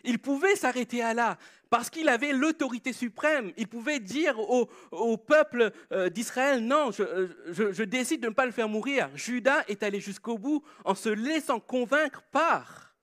Il 0.03 0.19
pouvait 0.19 0.57
s'arrêter 0.57 1.03
à 1.03 1.15
là 1.15 1.39
parce 1.69 1.89
qu'il 1.89 2.09
avait 2.09 2.33
l'autorité 2.33 2.93
suprême. 2.93 3.53
Il 3.57 3.69
pouvait 3.69 4.00
dire 4.00 4.41
au, 4.41 5.17
peuple 5.19 5.71
euh, 5.93 6.09
d'Israël, 6.09 6.65
non, 6.65 6.91
je, 6.91 7.29
je, 7.53 7.85
décide 7.85 8.23
de 8.23 8.29
ne 8.29 8.35
pas 8.35 8.47
le 8.47 8.50
faire 8.50 8.69
mourir. 8.69 9.09
Judas 9.15 9.62
est 9.69 9.85
allé 9.85 10.00
jusqu'au 10.00 10.37
bout 10.37 10.65
en 10.85 10.97
se 10.97 11.11
laissant 11.11 11.61
convaincre 11.61 12.25
par 12.33 12.97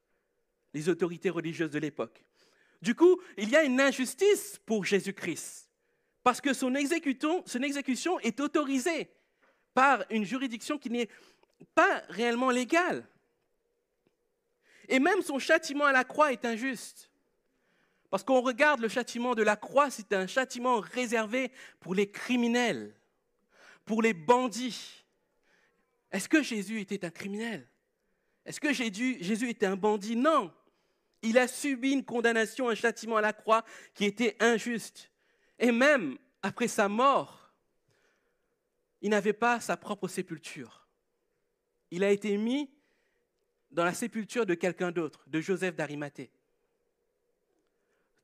les 0.74 0.90
autorités 0.90 1.30
religieuses 1.30 1.72
de 1.72 1.80
l'époque. 1.80 2.27
Du 2.82 2.96
coup, 2.96 3.20
il 3.38 3.50
y 3.50 3.56
a 3.56 3.64
une 3.64 3.82
injustice 3.82 4.60
pour 4.66 4.86
Jésus-Christ, 4.86 5.70
parce 6.24 6.42
que 6.42 6.54
son 6.54 6.76
exécution, 6.76 8.20
est 8.20 8.40
autorisée 8.40 9.10
par 9.74 10.04
une 10.10 10.26
juridiction 10.26 10.78
qui 10.78 10.90
n'est 10.90 11.10
pas 11.74 12.04
réellement 12.10 12.52
légale. 12.52 13.08
Et 14.90 15.00
même 15.00 15.22
son 15.22 15.40
châtiment 15.40 15.86
à 15.86 15.92
la 15.92 16.04
croix 16.04 16.32
est 16.32 16.46
injuste. 16.46 17.10
Parce 18.10 18.24
qu'on 18.24 18.42
regarde 18.42 18.80
le 18.80 18.88
châtiment 18.88 19.36
de 19.36 19.44
la 19.44 19.56
croix, 19.56 19.90
c'est 19.90 20.14
un 20.14 20.28
châtiment 20.28 20.80
réservé 20.80 21.52
pour 21.80 21.94
les 21.94 22.10
criminels, 22.10 22.96
pour 23.84 24.02
les 24.02 24.14
bandits. 24.14 25.06
Est-ce 26.12 26.30
que 26.30 26.42
Jésus 26.42 26.80
était 26.80 27.04
un 27.04 27.10
criminel? 27.10 27.68
Est-ce 28.46 28.62
que 28.62 28.72
Jésus 28.72 29.50
était 29.50 29.66
un 29.66 29.76
bandit? 29.76 30.16
Non. 30.16 30.54
Il 31.28 31.38
a 31.38 31.50
subi 31.50 31.92
une 31.92 32.06
condamnation, 32.06 32.70
un 32.70 32.76
châtiment 32.76 33.18
à 33.18 33.22
la 33.22 33.34
croix 33.34 33.66
qui 33.94 34.06
était 34.06 34.38
injuste. 34.40 35.12
Et 35.60 35.74
même 35.74 36.18
après 36.42 36.70
sa 36.70 36.88
mort, 36.88 37.52
il 39.02 39.10
n'avait 39.10 39.34
pas 39.34 39.60
sa 39.60 39.76
propre 39.76 40.08
sépulture. 40.08 40.88
Il 41.92 42.06
a 42.06 42.12
été 42.12 42.38
mis 42.38 42.70
dans 43.72 43.84
la 43.84 43.94
sépulture 43.94 44.46
de 44.46 44.54
quelqu'un 44.54 44.92
d'autre, 44.92 45.26
de 45.28 45.42
Joseph 45.42 45.76
d'Arimathée. 45.76 46.32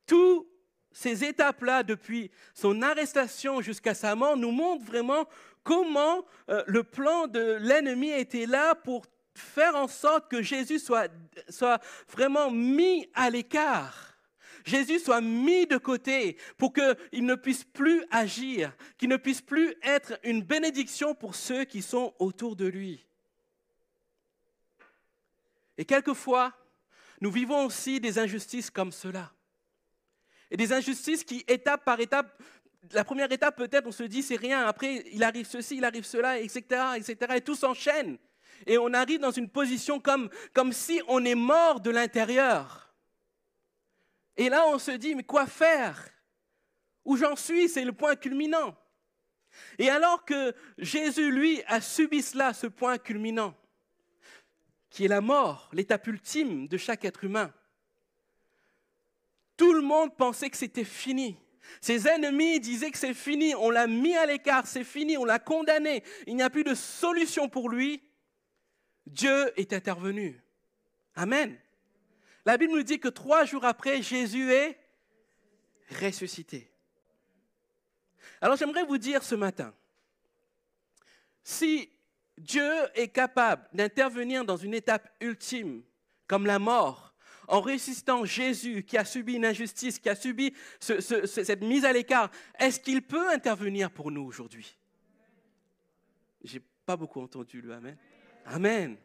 Toutes 0.06 0.46
ces 0.90 1.24
étapes-là, 1.24 1.82
depuis 1.82 2.30
son 2.54 2.80
arrestation 2.80 3.60
jusqu'à 3.60 3.94
sa 3.94 4.14
mort, 4.14 4.38
nous 4.38 4.50
montrent 4.50 4.84
vraiment 4.86 5.28
comment 5.62 6.24
euh, 6.48 6.64
le 6.66 6.84
plan 6.84 7.26
de 7.26 7.58
l'ennemi 7.60 8.08
était 8.08 8.46
là 8.46 8.74
pour 8.74 9.04
faire 9.34 9.74
en 9.74 9.88
sorte 9.88 10.30
que 10.30 10.42
Jésus 10.42 10.78
soit, 10.78 11.10
soit 11.48 11.80
vraiment 12.08 12.50
mis 12.50 13.08
à 13.14 13.30
l'écart. 13.30 14.14
Jésus 14.64 14.98
soit 14.98 15.20
mis 15.20 15.66
de 15.66 15.76
côté 15.76 16.38
pour 16.56 16.72
qu'il 16.72 17.26
ne 17.26 17.34
puisse 17.34 17.64
plus 17.64 18.02
agir, 18.10 18.72
qu'il 18.96 19.10
ne 19.10 19.16
puisse 19.16 19.42
plus 19.42 19.74
être 19.82 20.18
une 20.24 20.42
bénédiction 20.42 21.14
pour 21.14 21.34
ceux 21.34 21.64
qui 21.64 21.82
sont 21.82 22.14
autour 22.18 22.56
de 22.56 22.66
lui. 22.66 23.04
Et 25.76 25.84
quelquefois, 25.84 26.52
nous 27.20 27.30
vivons 27.30 27.66
aussi 27.66 28.00
des 28.00 28.18
injustices 28.18 28.70
comme 28.70 28.92
cela. 28.92 29.32
Et 30.50 30.56
des 30.56 30.72
injustices 30.72 31.24
qui, 31.24 31.44
étape 31.46 31.84
par 31.84 32.00
étape, 32.00 32.40
la 32.92 33.04
première 33.04 33.30
étape 33.32 33.56
peut-être, 33.56 33.86
on 33.86 33.92
se 33.92 34.04
dit 34.04 34.22
c'est 34.22 34.36
rien, 34.36 34.66
après 34.66 35.04
il 35.12 35.22
arrive 35.22 35.46
ceci, 35.46 35.76
il 35.76 35.84
arrive 35.84 36.04
cela, 36.04 36.38
etc., 36.38 36.62
etc., 36.96 37.16
et 37.34 37.40
tout 37.40 37.54
s'enchaîne 37.54 38.18
et 38.66 38.78
on 38.78 38.92
arrive 38.92 39.20
dans 39.20 39.30
une 39.30 39.48
position 39.48 40.00
comme, 40.00 40.30
comme 40.52 40.72
si 40.72 41.00
on 41.08 41.24
est 41.24 41.34
mort 41.34 41.80
de 41.80 41.90
l'intérieur. 41.90 42.94
Et 44.36 44.48
là, 44.48 44.66
on 44.68 44.78
se 44.78 44.90
dit, 44.90 45.14
mais 45.14 45.22
quoi 45.22 45.46
faire? 45.46 46.08
Où 47.04 47.16
j'en 47.16 47.36
suis, 47.36 47.68
c'est 47.68 47.84
le 47.84 47.92
point 47.92 48.16
culminant. 48.16 48.74
Et 49.78 49.90
alors 49.90 50.24
que 50.24 50.54
Jésus, 50.78 51.30
lui, 51.30 51.62
a 51.66 51.80
subi 51.80 52.22
cela, 52.22 52.52
ce 52.52 52.66
point 52.66 52.98
culminant, 52.98 53.54
qui 54.90 55.04
est 55.04 55.08
la 55.08 55.20
mort, 55.20 55.68
l'étape 55.72 56.06
ultime 56.06 56.66
de 56.66 56.76
chaque 56.76 57.04
être 57.04 57.24
humain, 57.24 57.52
tout 59.56 59.72
le 59.72 59.82
monde 59.82 60.16
pensait 60.16 60.50
que 60.50 60.56
c'était 60.56 60.84
fini. 60.84 61.36
Ses 61.80 62.08
ennemis 62.08 62.60
disaient 62.60 62.90
que 62.90 62.98
c'est 62.98 63.14
fini, 63.14 63.54
on 63.54 63.70
l'a 63.70 63.86
mis 63.86 64.16
à 64.16 64.26
l'écart, 64.26 64.66
c'est 64.66 64.84
fini, 64.84 65.16
on 65.16 65.24
l'a 65.24 65.38
condamné, 65.38 66.02
il 66.26 66.36
n'y 66.36 66.42
a 66.42 66.50
plus 66.50 66.64
de 66.64 66.74
solution 66.74 67.48
pour 67.48 67.68
lui. 67.68 68.02
Dieu 69.06 69.52
est 69.58 69.72
intervenu. 69.72 70.42
Amen. 71.14 71.56
La 72.46 72.56
Bible 72.56 72.72
nous 72.72 72.82
dit 72.82 73.00
que 73.00 73.08
trois 73.08 73.44
jours 73.44 73.64
après, 73.64 74.02
Jésus 74.02 74.50
est 74.52 74.78
ressuscité. 76.00 76.70
Alors 78.40 78.56
j'aimerais 78.56 78.84
vous 78.84 78.98
dire 78.98 79.22
ce 79.22 79.34
matin, 79.34 79.74
si 81.42 81.90
Dieu 82.38 82.72
est 82.94 83.08
capable 83.08 83.68
d'intervenir 83.72 84.44
dans 84.44 84.56
une 84.56 84.74
étape 84.74 85.08
ultime, 85.20 85.82
comme 86.26 86.46
la 86.46 86.58
mort, 86.58 87.14
en 87.48 87.60
ressuscitant 87.60 88.24
Jésus 88.24 88.82
qui 88.84 88.96
a 88.96 89.04
subi 89.04 89.34
une 89.34 89.44
injustice, 89.44 89.98
qui 89.98 90.08
a 90.08 90.14
subi 90.14 90.54
cette 90.80 91.62
mise 91.62 91.84
à 91.84 91.92
l'écart, 91.92 92.30
est-ce 92.58 92.80
qu'il 92.80 93.02
peut 93.02 93.30
intervenir 93.30 93.90
pour 93.90 94.10
nous 94.10 94.22
aujourd'hui? 94.22 94.76
J'ai 96.42 96.60
pas 96.86 96.96
beaucoup 96.96 97.20
entendu 97.20 97.60
le 97.60 97.72
Amen. 97.72 97.96
Amen. 98.44 98.96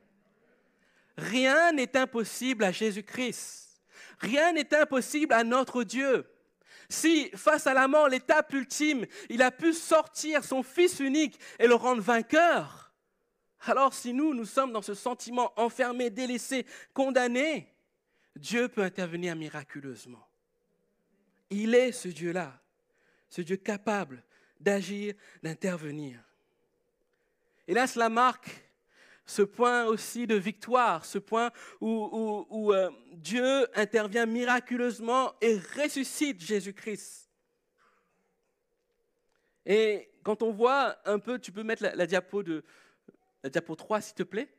Rien 1.17 1.72
n'est 1.72 1.96
impossible 1.98 2.63
à 2.63 2.72
Jésus-Christ. 2.72 3.81
Rien 4.19 4.53
n'est 4.53 4.74
impossible 4.74 5.34
à 5.34 5.43
notre 5.43 5.84
Dieu. 5.84 6.25
Si, 6.89 7.29
face 7.36 7.67
à 7.67 7.74
la 7.74 7.88
mort, 7.88 8.10
l'étape 8.10 8.51
ultime, 8.53 9.05
il 9.29 9.41
a 9.41 9.51
pu 9.51 9.74
sortir 9.74 10.43
son 10.43 10.63
Fils 10.63 11.00
unique 11.00 11.39
et 11.60 11.67
le 11.67 11.75
rendre 11.75 12.01
vainqueur, 12.01 12.89
alors 13.62 13.93
si 13.93 14.13
nous, 14.13 14.34
nous 14.34 14.46
sommes 14.46 14.72
dans 14.72 14.81
ce 14.81 14.93
sentiment 14.93 15.53
enfermé, 15.58 16.10
délaissé, 16.10 16.65
condamné, 16.93 17.74
Dieu 18.36 18.69
peut 18.69 18.84
intervenir 18.84 19.36
miraculeusement. 19.36 20.25
Il 21.50 21.75
est 21.75 21.91
ce 21.91 22.08
Dieu-là, 22.08 22.60
ce 23.29 23.41
Dieu 23.41 23.58
capable 23.58 24.24
d'agir, 24.60 25.13
d'intervenir. 25.43 26.19
Là, 27.67 27.86
cela 27.86 28.10
marque 28.10 28.50
ce 29.29 29.43
point 29.43 29.86
aussi 29.86 30.25
de 30.25 30.33
victoire, 30.33 31.05
ce 31.05 31.19
point 31.19 31.51
où, 31.81 32.74
euh, 32.74 32.89
Dieu 33.13 33.67
intervient 33.77 34.25
miraculeusement 34.25 35.36
et 35.39 35.59
ressuscite 35.77 36.41
Jésus-Christ. 36.41 37.29
Et 39.67 40.09
quand 40.24 40.41
on 40.41 40.51
voit 40.51 40.98
un 41.05 41.19
peu, 41.19 41.38
tu 41.38 41.51
peux 41.51 41.62
mettre 41.62 41.83
la, 41.83 42.07
diapo 42.07 42.41
de 42.41 42.63
la 43.43 43.51
diapo 43.51 43.75
3 43.75 44.01
s'il 44.01 44.15
te 44.15 44.24
plaît. 44.24 44.51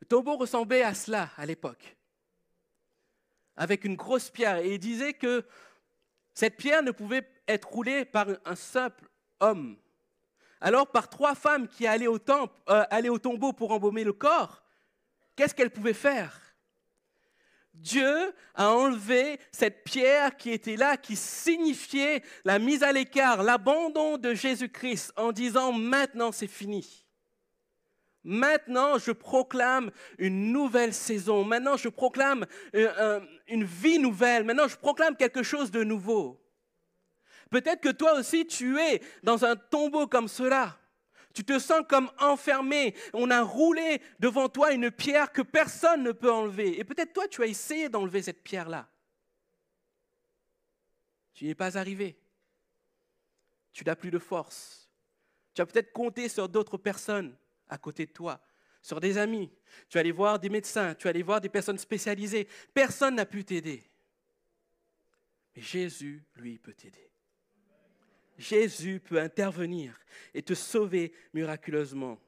Le 0.00 0.06
tombeau 0.06 0.36
ressemblait 0.36 0.82
à 0.82 0.94
cela 0.94 1.30
à 1.36 1.46
l'époque, 1.46 1.96
avec 3.56 3.84
une 3.84 3.94
grosse 3.94 4.30
pierre. 4.30 4.58
Et 4.58 4.74
il 4.74 4.80
disait 4.80 5.12
que 5.12 5.44
cette 6.34 6.56
pierre 6.56 6.82
ne 6.82 6.90
pouvait 6.90 7.28
être 7.46 7.68
roulée 7.68 8.04
par 8.04 8.26
un 8.44 8.56
simple 8.56 9.08
homme. 9.38 9.78
Alors, 10.60 10.86
par 10.86 11.08
trois 11.08 11.34
femmes 11.34 11.68
qui 11.68 11.86
allaient 11.86 12.06
au, 12.06 12.18
temple, 12.18 12.54
euh, 12.68 12.84
allaient 12.90 13.08
au 13.08 13.18
tombeau 13.18 13.52
pour 13.52 13.72
embaumer 13.72 14.04
le 14.04 14.12
corps, 14.12 14.62
qu'est-ce 15.34 15.54
qu'elles 15.54 15.70
pouvaient 15.70 15.92
faire? 15.92 16.40
Dieu 17.74 18.32
a 18.54 18.72
enlevé 18.72 19.38
cette 19.52 19.84
pierre 19.84 20.36
qui 20.36 20.50
était 20.50 20.76
là, 20.76 20.96
qui 20.96 21.14
signifiait 21.14 22.22
la 22.44 22.58
mise 22.58 22.82
à 22.82 22.90
l'écart, 22.90 23.42
l'abandon 23.42 24.16
de 24.16 24.32
Jésus-Christ, 24.32 25.12
en 25.16 25.30
disant 25.30 25.72
maintenant 25.72 26.32
c'est 26.32 26.46
fini. 26.46 27.04
Maintenant, 28.24 28.98
je 28.98 29.12
proclame 29.12 29.92
une 30.18 30.50
nouvelle 30.50 30.92
saison. 30.92 31.44
Maintenant, 31.44 31.76
je 31.76 31.88
proclame 31.88 32.44
euh, 32.74 33.20
une 33.46 33.62
vie 33.62 34.00
nouvelle. 34.00 34.42
Maintenant, 34.42 34.66
je 34.66 34.76
proclame 34.76 35.14
quelque 35.14 35.44
chose 35.44 35.70
de 35.70 35.84
nouveau. 35.84 36.44
Peut-être 37.50 37.80
que 37.80 37.90
toi 37.90 38.14
aussi, 38.18 38.46
tu 38.46 38.78
es 38.78 39.00
dans 39.22 39.44
un 39.44 39.56
tombeau 39.56 40.06
comme 40.06 40.28
cela. 40.28 40.78
Tu 41.32 41.44
te 41.44 41.58
sens 41.58 41.82
comme 41.88 42.10
enfermé. 42.18 42.94
On 43.12 43.30
a 43.30 43.42
roulé 43.42 44.00
devant 44.18 44.48
toi 44.48 44.72
une 44.72 44.90
pierre 44.90 45.32
que 45.32 45.42
personne 45.42 46.02
ne 46.02 46.12
peut 46.12 46.32
enlever. 46.32 46.78
Et 46.78 46.84
peut-être 46.84 47.12
toi, 47.12 47.28
tu 47.28 47.42
as 47.42 47.46
essayé 47.46 47.88
d'enlever 47.88 48.22
cette 48.22 48.42
pierre-là. 48.42 48.88
Tu 51.34 51.44
n'y 51.44 51.50
es 51.50 51.54
pas 51.54 51.76
arrivé. 51.76 52.18
Tu 53.72 53.84
n'as 53.84 53.94
plus 53.94 54.10
de 54.10 54.18
force. 54.18 54.88
Tu 55.54 55.60
as 55.60 55.66
peut-être 55.66 55.92
compté 55.92 56.30
sur 56.30 56.48
d'autres 56.48 56.78
personnes 56.78 57.36
à 57.68 57.76
côté 57.76 58.06
de 58.06 58.12
toi, 58.12 58.40
sur 58.80 59.00
des 59.00 59.18
amis. 59.18 59.50
Tu 59.88 59.98
allais 59.98 60.12
voir 60.12 60.38
des 60.38 60.48
médecins, 60.48 60.94
tu 60.94 61.08
allais 61.08 61.22
voir 61.22 61.40
des 61.40 61.50
personnes 61.50 61.78
spécialisées. 61.78 62.48
Personne 62.72 63.16
n'a 63.16 63.26
pu 63.26 63.44
t'aider. 63.44 63.82
Mais 65.54 65.62
Jésus, 65.62 66.24
lui, 66.36 66.58
peut 66.58 66.72
t'aider. 66.72 67.10
Jésus 68.38 69.00
peut 69.00 69.20
intervenir 69.20 69.98
et 70.34 70.42
te 70.42 70.54
sauver 70.54 71.12
miraculeusement. 71.32 72.18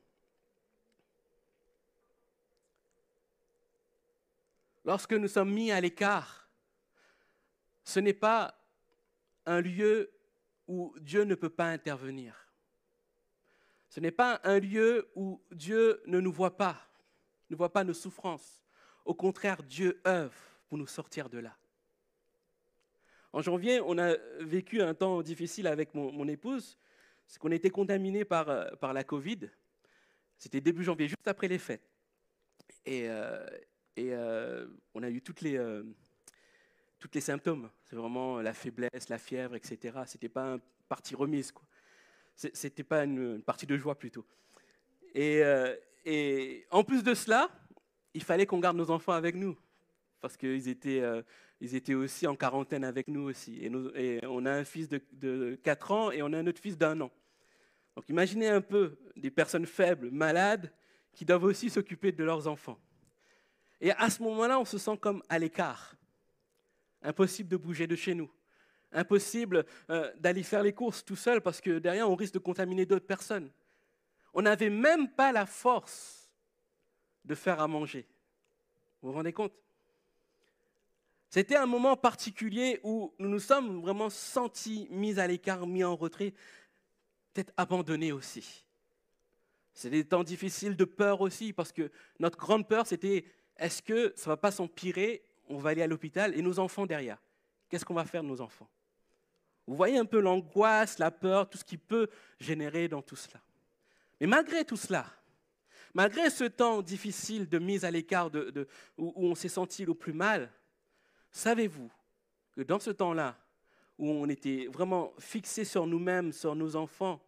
Lorsque 4.84 5.12
nous 5.12 5.28
sommes 5.28 5.52
mis 5.52 5.70
à 5.70 5.80
l'écart, 5.80 6.48
ce 7.84 8.00
n'est 8.00 8.14
pas 8.14 8.58
un 9.44 9.60
lieu 9.60 10.10
où 10.66 10.94
Dieu 11.00 11.24
ne 11.24 11.34
peut 11.34 11.50
pas 11.50 11.66
intervenir. 11.66 12.48
Ce 13.88 14.00
n'est 14.00 14.10
pas 14.10 14.40
un 14.44 14.58
lieu 14.58 15.10
où 15.14 15.42
Dieu 15.50 16.02
ne 16.06 16.20
nous 16.20 16.32
voit 16.32 16.56
pas, 16.56 16.76
ne 17.50 17.56
voit 17.56 17.72
pas 17.72 17.84
nos 17.84 17.94
souffrances. 17.94 18.62
Au 19.04 19.14
contraire, 19.14 19.62
Dieu 19.62 20.00
œuvre 20.06 20.36
pour 20.68 20.78
nous 20.78 20.86
sortir 20.86 21.28
de 21.30 21.38
là. 21.38 21.56
En 23.32 23.42
janvier, 23.42 23.80
on 23.80 23.98
a 23.98 24.16
vécu 24.40 24.80
un 24.80 24.94
temps 24.94 25.20
difficile 25.22 25.66
avec 25.66 25.94
mon, 25.94 26.28
épouse, 26.28 26.78
c'est 27.26 27.38
qu'on 27.38 27.50
été 27.50 27.70
contaminé 27.70 28.24
par, 28.24 28.48
euh, 28.48 28.70
par 28.80 28.94
la 28.94 29.04
Covid. 29.04 29.50
C'était 30.38 30.60
début 30.60 30.82
janvier, 30.82 31.08
juste 31.08 31.28
après 31.28 31.48
les 31.48 31.58
fêtes. 31.58 31.86
Et, 32.86 33.08
euh, 33.08 33.46
euh, 33.98 34.66
on 34.94 35.02
a 35.02 35.10
eu 35.10 35.20
toutes 35.20 35.42
les, 35.42 35.58
symptômes. 37.20 37.68
C'est 37.84 37.96
vraiment 37.96 38.40
la 38.40 38.54
faiblesse, 38.54 39.08
la 39.08 39.18
fièvre, 39.18 39.56
etc. 39.56 39.98
Ce 40.06 40.14
n'était 40.14 40.28
pas 40.28 40.54
une 40.54 40.60
partie 40.88 41.14
remise. 41.14 41.52
Ce 42.36 42.48
n'était 42.48 42.84
pas 42.84 43.04
une, 43.04 43.42
partie 43.42 43.66
de 43.66 43.76
joie 43.76 43.98
plutôt. 43.98 44.24
Et, 45.14 45.42
en 46.70 46.84
plus 46.84 47.02
de 47.02 47.12
cela, 47.12 47.50
il 48.14 48.22
fallait 48.22 48.46
qu'on 48.46 48.60
garde 48.60 48.76
nos 48.76 48.90
enfants 48.90 49.12
avec 49.12 49.34
nous 49.34 49.58
parce 50.20 50.36
qu'ils 50.36 50.68
étaient, 50.68 51.02
ils 51.60 51.74
étaient 51.74 51.94
aussi 51.94 52.26
en 52.26 52.36
quarantaine 52.36 52.84
avec 52.84 53.08
nous 53.08 53.22
aussi. 53.22 53.58
Et, 53.64 54.20
on 54.24 54.46
a 54.46 54.52
un 54.52 54.64
fils 54.64 54.88
de, 54.88 55.00
de, 55.12 55.58
4 55.62 55.90
ans 55.92 56.10
et 56.10 56.22
on 56.22 56.32
a 56.32 56.38
un 56.38 56.46
autre 56.46 56.60
fils 56.60 56.78
d'un 56.78 57.00
an. 57.00 57.10
Donc 57.96 58.08
imaginez 58.08 58.48
un 58.48 58.60
peu 58.60 58.96
des 59.16 59.30
personnes 59.30 59.66
faibles, 59.66 60.10
malades, 60.10 60.72
qui 61.12 61.24
doivent 61.24 61.44
aussi 61.44 61.68
s'occuper 61.68 62.12
de 62.12 62.22
leurs 62.22 62.46
enfants. 62.46 62.78
Et 63.80 63.90
à 63.90 64.08
ce 64.10 64.22
moment-là, 64.22 64.60
on 64.60 64.64
se 64.64 64.78
sent 64.78 64.96
comme 65.00 65.22
à 65.28 65.38
l'écart. 65.38 65.94
Impossible 67.02 67.48
de 67.48 67.56
bouger 67.56 67.86
de 67.86 67.96
chez 67.96 68.14
nous. 68.14 68.30
Impossible 68.92 69.66
euh, 69.90 70.12
d'aller 70.18 70.42
faire 70.42 70.62
les 70.62 70.72
courses 70.72 71.04
tout 71.04 71.16
seul 71.16 71.40
parce 71.40 71.60
que 71.60 71.78
derrière, 71.78 72.08
on 72.08 72.14
risque 72.14 72.34
de 72.34 72.38
contaminer 72.38 72.86
d'autres 72.86 73.06
personnes. 73.06 73.50
On 74.32 74.42
n'avait 74.42 74.70
même 74.70 75.10
pas 75.10 75.32
la 75.32 75.46
force 75.46 76.30
de 77.24 77.34
faire 77.34 77.60
à 77.60 77.68
manger. 77.68 78.06
Vous 79.02 79.10
vous 79.10 79.14
rendez 79.14 79.32
compte? 79.32 79.52
C'était 81.30 81.56
un 81.56 81.66
moment 81.66 81.96
particulier 81.96 82.80
où 82.82 83.12
nous 83.18 83.28
nous 83.28 83.40
sommes 83.40 83.82
vraiment 83.82 84.08
sentis 84.08 84.88
mis 84.90 85.18
à 85.20 85.26
l'écart, 85.26 85.66
mis 85.66 85.84
en 85.84 85.94
retrait, 85.94 86.32
peut-être 87.32 87.52
abandonnés 87.56 88.12
aussi. 88.12 88.64
C'est 89.74 89.90
des 89.90 90.04
temps 90.04 90.24
difficiles 90.24 90.74
de 90.74 90.84
peur 90.84 91.20
aussi, 91.20 91.52
parce 91.52 91.70
que 91.70 91.90
notre 92.18 92.38
grande 92.38 92.66
peur, 92.66 92.86
c'était 92.86 93.24
est-ce 93.56 93.82
que 93.82 94.12
ça 94.16 94.30
ne 94.30 94.32
va 94.32 94.36
pas 94.36 94.50
s'empirer 94.50 95.22
On 95.48 95.58
va 95.58 95.70
aller 95.70 95.82
à 95.82 95.86
l'hôpital 95.86 96.36
et 96.36 96.42
nos 96.42 96.58
enfants 96.58 96.86
derrière? 96.86 97.22
Qu'est-ce 97.68 97.84
qu'on 97.84 97.94
va 97.94 98.04
faire 98.04 98.22
de 98.22 98.28
nos 98.28 98.40
enfants? 98.40 98.68
Vous 99.66 99.76
voyez 99.76 99.98
un 99.98 100.06
peu 100.06 100.20
l'angoisse, 100.20 100.98
la 100.98 101.10
peur, 101.10 101.48
tout 101.48 101.58
ce 101.58 101.64
qui 101.64 101.76
peut 101.76 102.08
générer 102.40 102.88
dans 102.88 103.02
tout 103.02 103.16
cela. 103.16 103.40
Mais 104.18 104.26
malgré 104.26 104.64
tout 104.64 104.76
cela, 104.76 105.06
malgré 105.92 106.30
ce 106.30 106.44
temps 106.44 106.80
difficile 106.80 107.48
de 107.48 107.58
mise 107.58 107.84
à 107.84 107.90
l'écart, 107.90 108.30
où 108.96 109.12
on 109.14 109.34
s'est 109.34 109.48
senti 109.48 109.84
le 109.84 109.94
plus 109.94 110.14
mal, 110.14 110.50
Savez-vous 111.30 111.90
que 112.52 112.62
dans 112.62 112.78
ce 112.78 112.90
temps-là, 112.90 113.36
où 113.98 114.08
on 114.08 114.28
était 114.28 114.66
vraiment 114.66 115.12
fixé 115.18 115.64
sur 115.64 115.86
nous-mêmes, 115.86 116.32
sur 116.32 116.54
nos 116.54 116.76
enfants, 116.76 117.20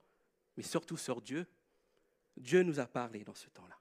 mais 0.56 0.62
surtout 0.62 0.96
sur 0.96 1.20
Dieu, 1.20 1.46
Dieu 2.36 2.62
nous 2.62 2.78
a 2.78 2.86
parlé 2.86 3.24
dans 3.24 3.34
ce 3.34 3.48
temps-là. 3.50 3.76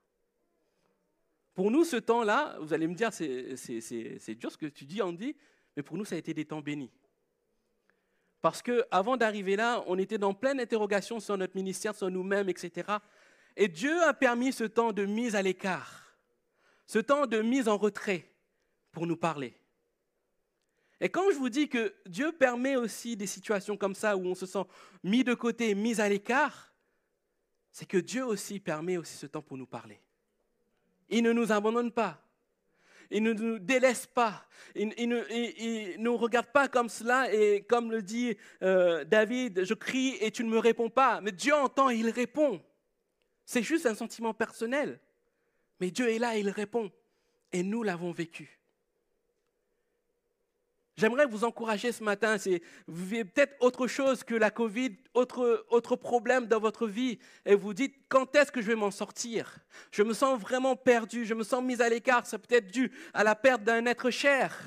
Pour 1.53 1.71
nous, 1.71 1.83
ce 1.83 1.97
temps-là, 1.97 2.57
vous 2.61 2.73
allez 2.73 2.87
me 2.87 2.95
dire, 2.95 3.11
c'est 3.13 4.35
dur 4.35 4.51
ce 4.51 4.57
que 4.57 4.65
tu 4.65 4.85
dis, 4.85 5.01
Andy, 5.01 5.35
mais 5.75 5.83
pour 5.83 5.97
nous, 5.97 6.05
ça 6.05 6.15
a 6.15 6.17
été 6.17 6.33
des 6.33 6.45
temps 6.45 6.61
bénis. 6.61 6.91
Parce 8.41 8.61
qu'avant 8.61 9.17
d'arriver 9.17 9.57
là, 9.57 9.83
on 9.87 9.97
était 9.97 10.17
dans 10.17 10.33
pleine 10.33 10.61
interrogation 10.61 11.19
sur 11.19 11.37
notre 11.37 11.55
ministère, 11.55 11.93
sur 11.93 12.09
nous-mêmes, 12.09 12.47
etc. 12.47 12.97
Et 13.57 13.67
Dieu 13.67 14.01
a 14.03 14.13
permis 14.13 14.53
ce 14.53 14.63
temps 14.63 14.93
de 14.93 15.05
mise 15.05 15.35
à 15.35 15.41
l'écart, 15.41 16.15
ce 16.85 16.99
temps 16.99 17.27
de 17.27 17.41
mise 17.41 17.67
en 17.67 17.77
retrait 17.77 18.31
pour 18.91 19.05
nous 19.05 19.17
parler. 19.17 19.58
Et 21.01 21.09
quand 21.09 21.31
je 21.31 21.37
vous 21.37 21.49
dis 21.49 21.69
que 21.69 21.93
Dieu 22.05 22.31
permet 22.31 22.75
aussi 22.75 23.15
des 23.15 23.27
situations 23.27 23.77
comme 23.77 23.95
ça 23.95 24.17
où 24.17 24.25
on 24.25 24.35
se 24.35 24.45
sent 24.45 24.63
mis 25.03 25.23
de 25.23 25.33
côté, 25.33 25.73
mis 25.75 26.01
à 26.01 26.09
l'écart, 26.09 26.73
c'est 27.71 27.85
que 27.85 27.97
Dieu 27.97 28.25
aussi 28.25 28.59
permet 28.59 28.97
aussi 28.97 29.15
ce 29.15 29.25
temps 29.25 29.41
pour 29.41 29.57
nous 29.57 29.67
parler. 29.67 30.01
Il 31.09 31.23
ne 31.23 31.31
nous 31.31 31.51
abandonne 31.51 31.91
pas. 31.91 32.21
Il 33.11 33.23
ne 33.23 33.33
nous 33.33 33.59
délaisse 33.59 34.05
pas. 34.05 34.45
Il, 34.75 34.89
ne 35.09 35.97
nous 35.97 36.17
regarde 36.17 36.51
pas 36.51 36.67
comme 36.67 36.89
cela 36.89 37.33
et 37.33 37.63
comme 37.63 37.91
le 37.91 38.03
dit 38.03 38.37
euh, 38.61 39.03
David, 39.03 39.63
je 39.63 39.73
crie 39.73 40.17
et 40.19 40.31
tu 40.31 40.43
ne 40.43 40.49
me 40.49 40.59
réponds 40.59 40.89
pas. 40.89 41.21
Mais 41.21 41.31
Dieu 41.31 41.53
entend 41.55 41.89
il 41.89 42.09
répond. 42.09 42.61
C'est 43.45 43.63
juste 43.63 43.87
un 43.87 43.95
sentiment 43.95 44.33
personnel. 44.33 44.99
Mais 45.79 45.89
Dieu 45.89 46.09
est 46.09 46.19
là 46.19 46.37
il 46.37 46.49
répond. 46.49 46.91
Et 47.51 47.63
nous 47.63 47.81
l'avons 47.81 48.11
vécu. 48.11 48.58
J'aimerais 50.99 51.25
vous 51.25 51.45
encourager 51.45 51.93
ce 51.93 52.03
matin. 52.03 52.35
Vous 52.85 53.05
vivez 53.05 53.23
peut-être 53.23 53.55
autre 53.61 53.87
chose 53.87 54.21
que 54.25 54.35
la 54.35 54.51
Covid, 54.51 54.97
autre, 55.13 55.65
autre 55.69 55.95
problème 55.95 56.45
dans 56.45 56.59
votre 56.59 56.87
vie. 56.87 57.19
Et 57.45 57.55
vous 57.55 57.73
dites, 57.73 57.95
quand 58.09 58.35
est-ce 58.35 58.51
que 58.51 58.61
je 58.61 58.67
vais 58.67 58.75
m'en 58.75 58.91
sortir? 58.91 59.59
Je 59.91 60.03
me 60.03 60.13
sens 60.13 60.37
vraiment 60.37 60.75
perdu, 60.75 61.23
je 61.23 61.33
me 61.33 61.43
sens 61.43 61.63
mis 61.63 61.81
à 61.81 61.87
l'écart. 61.87 62.25
Ça 62.25 62.37
peut 62.37 62.53
être 62.53 62.67
dû 62.67 62.91
à 63.13 63.23
la 63.23 63.33
perte 63.33 63.63
d'un 63.63 63.85
être 63.85 64.09
cher. 64.09 64.59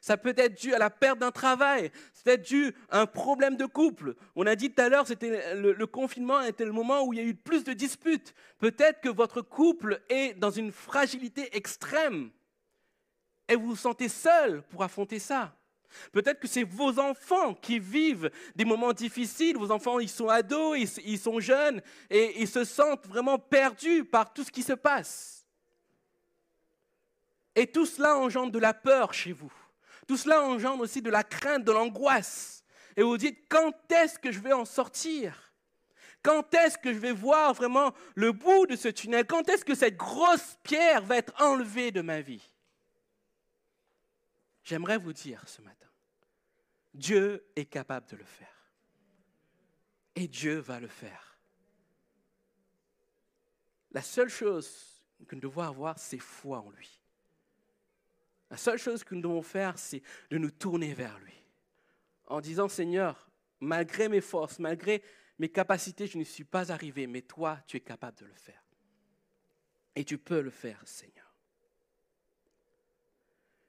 Ça 0.00 0.16
peut 0.16 0.34
être 0.36 0.60
dû 0.60 0.74
à 0.74 0.78
la 0.80 0.90
perte 0.90 1.20
d'un 1.20 1.30
travail. 1.30 1.92
Ça 2.12 2.22
peut 2.24 2.30
être 2.32 2.48
dû 2.48 2.74
à 2.90 3.00
un 3.00 3.06
problème 3.06 3.56
de 3.56 3.64
couple. 3.64 4.16
On 4.34 4.46
a 4.46 4.56
dit 4.56 4.72
tout 4.72 4.82
à 4.82 4.88
l'heure, 4.88 5.06
c'était 5.06 5.54
le, 5.54 5.74
le, 5.74 5.86
confinement 5.86 6.40
était 6.40 6.64
le 6.64 6.72
moment 6.72 7.04
où 7.04 7.12
il 7.12 7.20
y 7.20 7.22
a 7.22 7.24
eu 7.24 7.36
plus 7.36 7.62
de 7.62 7.72
disputes. 7.72 8.34
Peut-être 8.58 9.00
que 9.00 9.08
votre 9.08 9.42
couple 9.42 10.00
est 10.08 10.34
dans 10.34 10.50
une 10.50 10.72
fragilité 10.72 11.56
extrême 11.56 12.32
et 13.48 13.54
vous 13.54 13.68
vous 13.68 13.76
sentez 13.76 14.08
seul 14.08 14.62
pour 14.70 14.82
affronter 14.82 15.20
ça. 15.20 15.57
Peut-être 16.12 16.40
que 16.40 16.48
c'est 16.48 16.64
vos 16.64 16.98
enfants 16.98 17.54
qui 17.54 17.78
vivent 17.78 18.30
des 18.54 18.64
moments 18.64 18.92
difficiles. 18.92 19.56
Vos 19.56 19.70
enfants, 19.70 19.98
ils 19.98 20.08
sont 20.08 20.28
ados, 20.28 20.78
ils, 21.04 21.18
sont 21.18 21.40
jeunes 21.40 21.82
et 22.10 22.40
ils 22.40 22.48
se 22.48 22.64
sentent 22.64 23.06
vraiment 23.06 23.38
perdus 23.38 24.04
par 24.04 24.32
tout 24.32 24.44
ce 24.44 24.50
qui 24.50 24.62
se 24.62 24.72
passe. 24.72 25.46
Et 27.54 27.66
tout 27.66 27.86
cela 27.86 28.16
engendre 28.16 28.52
de 28.52 28.58
la 28.58 28.74
peur 28.74 29.12
chez 29.12 29.32
vous. 29.32 29.52
Tout 30.06 30.16
cela 30.16 30.42
engendre 30.42 30.82
aussi 30.82 31.02
de 31.02 31.10
la 31.10 31.24
crainte, 31.24 31.64
de 31.64 31.72
l'angoisse. 31.72 32.64
Et 32.96 33.02
vous 33.02 33.16
dites, 33.16 33.48
quand 33.48 33.72
est-ce 33.92 34.18
que 34.18 34.32
je 34.32 34.40
vais 34.40 34.52
en 34.52 34.64
sortir? 34.64 35.52
Quand 36.22 36.52
est-ce 36.54 36.78
que 36.78 36.92
je 36.92 36.98
vais 36.98 37.12
voir 37.12 37.54
vraiment 37.54 37.92
le 38.14 38.32
bout 38.32 38.66
de 38.66 38.76
ce 38.76 38.88
tunnel? 38.88 39.26
Quand 39.26 39.48
est-ce 39.48 39.64
que 39.64 39.74
cette 39.74 39.96
grosse 39.96 40.58
pierre 40.62 41.02
va 41.02 41.16
être 41.16 41.32
enlevée 41.40 41.90
de 41.90 42.00
ma 42.00 42.20
vie? 42.20 42.47
J'aimerais 44.68 44.98
vous 44.98 45.14
dire 45.14 45.42
ce 45.48 45.62
matin, 45.62 45.88
Dieu 46.92 47.42
est 47.56 47.64
capable 47.64 48.06
de 48.10 48.16
le 48.16 48.24
faire. 48.24 48.70
Et 50.14 50.28
Dieu 50.28 50.58
va 50.58 50.78
le 50.78 50.88
faire. 50.88 51.38
La 53.92 54.02
seule 54.02 54.28
chose 54.28 55.02
que 55.26 55.36
nous 55.36 55.40
devons 55.40 55.62
avoir, 55.62 55.98
c'est 55.98 56.18
foi 56.18 56.58
en 56.58 56.68
lui. 56.68 57.00
La 58.50 58.58
seule 58.58 58.76
chose 58.76 59.04
que 59.04 59.14
nous 59.14 59.22
devons 59.22 59.40
faire, 59.40 59.78
c'est 59.78 60.02
de 60.28 60.36
nous 60.36 60.50
tourner 60.50 60.92
vers 60.92 61.18
lui. 61.20 61.42
En 62.26 62.42
disant, 62.42 62.68
Seigneur, 62.68 63.30
malgré 63.60 64.10
mes 64.10 64.20
forces, 64.20 64.58
malgré 64.58 65.02
mes 65.38 65.48
capacités, 65.48 66.06
je 66.06 66.18
ne 66.18 66.24
suis 66.24 66.44
pas 66.44 66.70
arrivé, 66.72 67.06
mais 67.06 67.22
toi, 67.22 67.58
tu 67.66 67.78
es 67.78 67.80
capable 67.80 68.18
de 68.18 68.26
le 68.26 68.34
faire. 68.34 68.62
Et 69.96 70.04
tu 70.04 70.18
peux 70.18 70.42
le 70.42 70.50
faire, 70.50 70.86
Seigneur. 70.86 71.17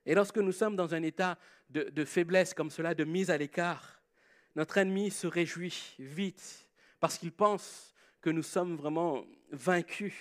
Et 0.10 0.16
lorsque 0.16 0.40
nous 0.40 0.52
sommes 0.52 0.76
dans 0.76 0.96
un 0.96 1.04
état 1.04 1.38
de, 1.70 2.04
faiblesse 2.04 2.56
comme 2.56 2.72
cela, 2.72 2.96
de 2.96 3.04
mise 3.04 3.30
à 3.30 3.38
l'écart, 3.38 4.02
notre 4.56 4.80
ennemi 4.80 5.12
se 5.12 5.28
réjouit 5.28 5.94
vite 6.00 6.68
parce 7.00 7.20
qu'il 7.20 7.32
pense 7.32 7.94
que 8.20 8.32
nous 8.32 8.42
sommes 8.42 8.76
vraiment 8.76 9.24
vaincus. 9.52 10.16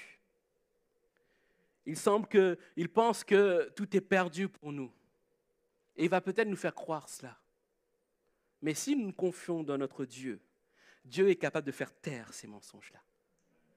Il 1.87 1.97
semble 1.97 2.29
pense 2.93 3.25
que 3.25 3.73
tout 3.75 3.97
est 3.97 4.03
perdu 4.03 4.51
pour 4.51 4.73
nous. 4.73 4.93
Et 5.97 6.05
il 6.05 6.11
va 6.11 6.21
peut-être 6.21 6.49
nous 6.49 6.57
faire 6.57 6.75
croire 6.75 7.09
cela. 7.09 7.39
Mais 8.61 8.75
si 8.75 8.95
nous 8.95 9.07
nous 9.07 9.13
confions 9.15 9.63
dans 9.63 9.79
notre 9.79 10.05
Dieu, 10.05 10.39
Dieu 11.03 11.31
est 11.31 11.37
capable 11.37 11.67
de 11.67 11.73
faire 11.73 11.95
taire 11.95 12.35
ces 12.35 12.47
mensonges-là, 12.47 13.01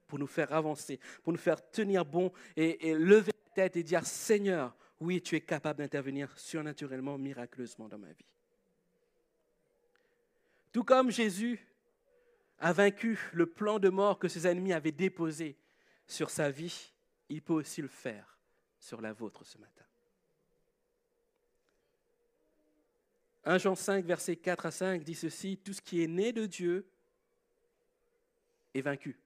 pour 0.08 0.19
nous 0.19 0.28
faire 0.28 0.52
avancer, 0.52 1.00
pour 1.24 1.32
nous 1.32 1.39
faire 1.39 1.71
tenir 1.71 2.04
bon 2.04 2.34
et 2.58 2.95
lever 2.95 3.32
la 3.32 3.54
tête 3.54 3.78
et 3.78 3.84
dire, 3.84 4.06
Seigneur, 4.06 4.76
oui, 5.01 5.19
tu 5.19 5.35
es 5.35 5.41
capable 5.41 5.79
d'intervenir 5.79 6.31
surnaturellement, 6.37 7.17
miraculeusement 7.17 7.89
dans 7.89 7.97
ma 7.97 8.13
vie. 8.13 8.33
Tout 10.71 10.83
comme 10.83 11.09
Jésus 11.09 11.59
a 12.59 12.71
vaincu 12.71 13.19
le 13.33 13.47
plan 13.47 13.79
de 13.79 13.89
mort 13.89 14.19
que 14.19 14.27
ses 14.27 14.45
ennemis 14.45 14.73
avaient 14.73 14.91
déposé 14.91 15.57
sur 16.05 16.29
sa 16.29 16.51
vie, 16.51 16.93
il 17.29 17.41
peut 17.41 17.53
aussi 17.53 17.81
le 17.81 17.87
faire 17.87 18.37
sur 18.77 19.01
la 19.01 19.11
vôtre 19.11 19.43
ce 19.43 19.57
matin. 19.57 19.85
1 23.43 23.57
Jean 23.57 23.75
5, 23.75 24.05
versets 24.05 24.35
4 24.35 24.65
à 24.67 24.71
5 24.71 25.03
dit 25.03 25.15
ceci, 25.15 25.57
Tout 25.57 25.73
ce 25.73 25.81
qui 25.81 26.03
est 26.03 26.07
né 26.07 26.31
de 26.31 26.45
Dieu 26.45 26.87
est 28.75 28.81
vaincu. 28.81 29.19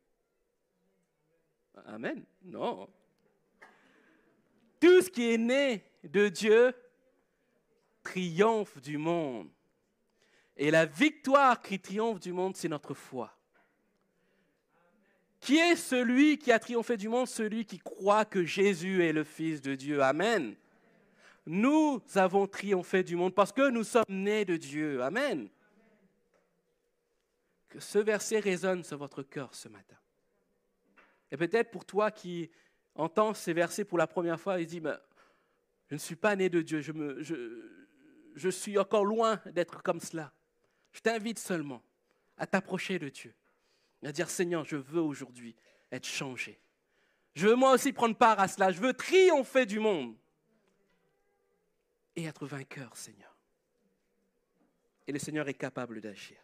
Amen. 1.85 2.23
Non. 2.43 2.89
Tout 4.85 5.01
ce 5.01 5.09
qui 5.09 5.33
est 5.33 5.39
né 5.39 5.83
de 6.03 6.29
Dieu 6.29 6.71
triomphe 8.03 8.79
du 8.79 8.99
monde. 8.99 9.49
Et 10.55 10.69
la 10.69 10.85
victoire 10.85 11.59
qui 11.59 11.79
triomphe 11.79 12.19
du 12.19 12.31
monde, 12.31 12.55
c'est 12.55 12.67
notre 12.67 12.93
foi. 12.93 13.35
Qui 15.39 15.57
est 15.57 15.75
celui 15.75 16.37
qui 16.37 16.51
a 16.51 16.59
triomphé 16.59 16.97
du 16.97 17.09
monde? 17.09 17.27
Celui 17.27 17.65
qui 17.65 17.79
croit 17.79 18.25
que 18.25 18.43
Jésus 18.43 19.03
est 19.03 19.11
le 19.11 19.23
Fils 19.23 19.59
de 19.59 19.73
Dieu. 19.73 20.03
Amen. 20.03 20.55
Nous 21.47 21.99
avons 22.13 22.45
triomphé 22.45 23.01
du 23.01 23.15
monde 23.15 23.33
parce 23.33 23.51
que 23.51 23.67
nous 23.71 23.83
sommes 23.83 24.05
nés 24.07 24.45
de 24.45 24.55
Dieu. 24.55 25.01
Amen. 25.01 25.49
Que 27.69 27.79
ce 27.79 27.97
verset 27.97 28.37
résonne 28.37 28.83
sur 28.83 28.99
votre 28.99 29.23
cœur 29.23 29.49
ce 29.55 29.67
matin. 29.67 29.97
Et 31.31 31.37
peut-être 31.37 31.71
pour 31.71 31.85
toi 31.85 32.11
qui 32.11 32.51
entend 32.95 33.33
ces 33.33 33.53
versets 33.53 33.85
pour 33.85 33.97
la 33.97 34.07
première 34.07 34.39
fois, 34.39 34.59
il 34.59 34.65
dit, 34.65 34.81
mais, 34.81 34.93
je 35.89 35.95
ne 35.95 35.99
suis 35.99 36.15
pas 36.15 36.35
né 36.35 36.49
de 36.49 36.61
Dieu, 36.61 36.81
je, 36.81 36.91
je, 38.33 38.49
suis 38.49 38.77
encore 38.77 39.05
loin 39.05 39.39
d'être 39.45 39.83
comme 39.83 39.99
cela. 39.99 40.33
Je 40.91 41.01
t'invite 41.01 41.39
seulement 41.39 41.83
à 42.37 42.47
t'approcher 42.47 42.97
de 42.97 43.09
Dieu, 43.09 43.33
à 44.03 44.11
dire, 44.11 44.29
Seigneur, 44.29 44.65
je 44.65 44.77
veux 44.77 45.01
aujourd'hui 45.01 45.55
être 45.91 46.07
changé. 46.07 46.59
Je 47.35 47.47
veux 47.47 47.55
moi 47.55 47.73
aussi 47.73 47.91
prendre 47.91 48.15
part 48.15 48.39
à 48.39 48.47
cela. 48.47 48.71
Je 48.71 48.79
veux 48.79 48.93
triompher 48.93 49.65
du 49.65 49.79
monde 49.79 50.15
et 52.15 52.23
être 52.23 52.47
vainqueur, 52.47 52.95
Seigneur. 52.95 53.35
Et 55.05 55.11
le 55.11 55.19
Seigneur 55.19 55.47
est 55.47 55.53
capable 55.53 56.01
d'agir. 56.01 56.37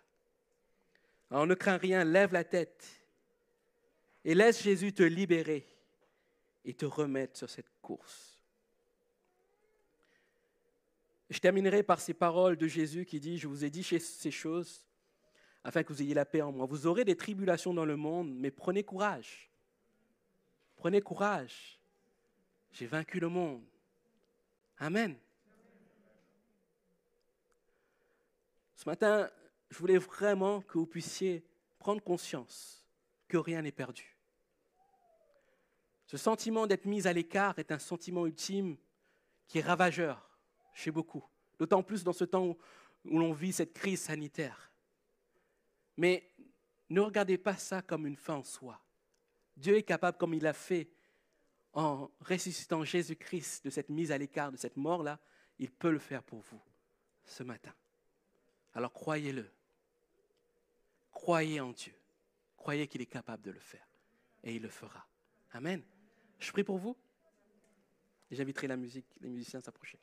Alors 1.31 1.47
ne 1.47 1.55
crains 1.55 1.77
rien, 1.77 2.03
lève 2.03 2.33
la 2.33 2.43
tête 2.43 2.85
et 4.25 4.35
laisse 4.35 4.61
Jésus 4.61 4.93
te 4.93 5.01
libérer 5.01 5.65
et 6.65 6.73
te 6.73 6.85
remettre 6.85 7.37
sur 7.37 7.49
cette 7.49 7.69
course. 7.81 8.41
Je 11.29 11.39
terminerai 11.39 11.83
par 11.83 12.01
ces 12.01 12.13
paroles 12.13 12.57
de 12.57 12.67
Jésus 12.67 13.05
qui 13.05 13.19
dit, 13.19 13.37
je 13.37 13.47
vous 13.47 13.63
ai 13.63 13.69
dit 13.69 13.83
ces 13.83 14.31
choses 14.31 14.85
afin 15.63 15.83
que 15.83 15.93
vous 15.93 16.01
ayez 16.01 16.13
la 16.13 16.25
paix 16.25 16.41
en 16.41 16.51
moi. 16.51 16.65
Vous 16.65 16.87
aurez 16.87 17.05
des 17.05 17.15
tribulations 17.15 17.73
dans 17.73 17.85
le 17.85 17.95
monde, 17.95 18.33
mais 18.35 18.51
prenez 18.51 18.83
courage. 18.83 19.49
Prenez 20.75 21.01
courage. 21.01 21.79
J'ai 22.71 22.87
vaincu 22.87 23.19
le 23.19 23.29
monde. 23.29 23.63
Amen. 24.77 25.15
Ce 28.75 28.89
matin, 28.89 29.29
je 29.69 29.77
voulais 29.77 29.99
vraiment 29.99 30.61
que 30.61 30.77
vous 30.79 30.87
puissiez 30.87 31.45
prendre 31.77 32.01
conscience 32.01 32.83
que 33.27 33.37
rien 33.37 33.61
n'est 33.61 33.71
perdu. 33.71 34.17
Ce 36.11 36.17
sentiment 36.17 36.67
d'être 36.67 36.83
mis 36.83 37.07
à 37.07 37.13
l'écart 37.13 37.57
est 37.57 37.71
un 37.71 37.79
sentiment 37.79 38.25
ultime 38.25 38.75
qui 39.47 39.59
est 39.59 39.61
ravageur 39.61 40.29
chez 40.73 40.91
beaucoup, 40.91 41.23
d'autant 41.57 41.83
plus 41.83 42.03
dans 42.03 42.11
ce 42.11 42.25
temps 42.25 42.47
où, 42.47 42.57
l'on 43.05 43.31
vit 43.31 43.53
cette 43.53 43.71
crise 43.71 44.01
sanitaire. 44.01 44.73
Mais 45.95 46.29
ne 46.89 46.99
regardez 46.99 47.37
pas 47.37 47.55
ça 47.55 47.81
comme 47.81 48.05
une 48.05 48.17
fin 48.17 48.33
en 48.33 48.43
soi. 48.43 48.77
Dieu 49.55 49.77
est 49.77 49.83
capable, 49.83 50.17
comme 50.17 50.33
il 50.33 50.43
l'a 50.43 50.51
fait 50.51 50.89
en 51.71 52.11
ressuscitant 52.19 52.83
Jésus-Christ 52.83 53.63
de 53.63 53.69
cette 53.69 53.87
mise 53.87 54.11
à 54.11 54.17
l'écart, 54.17 54.51
de 54.51 54.57
cette 54.57 54.75
mort-là, 54.75 55.17
il 55.59 55.71
peut 55.71 55.91
le 55.91 55.99
faire 55.99 56.23
pour 56.23 56.41
vous 56.41 56.61
ce 57.23 57.43
matin. 57.43 57.73
Alors 58.73 58.91
croyez-le. 58.91 59.49
Croyez 61.09 61.61
en 61.61 61.71
Dieu. 61.71 61.95
Croyez 62.57 62.85
qu'il 62.89 62.99
est 62.99 63.05
capable 63.05 63.43
de 63.43 63.51
le 63.51 63.61
faire. 63.61 63.87
Et 64.43 64.57
il 64.57 64.61
le 64.61 64.67
fera. 64.67 65.07
Amen. 65.53 65.81
Je 66.41 66.51
prie 66.51 66.63
pour 66.63 66.77
vous. 66.77 66.97
J'inviterai 68.31 68.67
la 68.67 68.75
musique, 68.75 69.05
les 69.21 69.29
musiciens 69.29 69.59
à 69.59 69.61
s'approcher. 69.61 69.99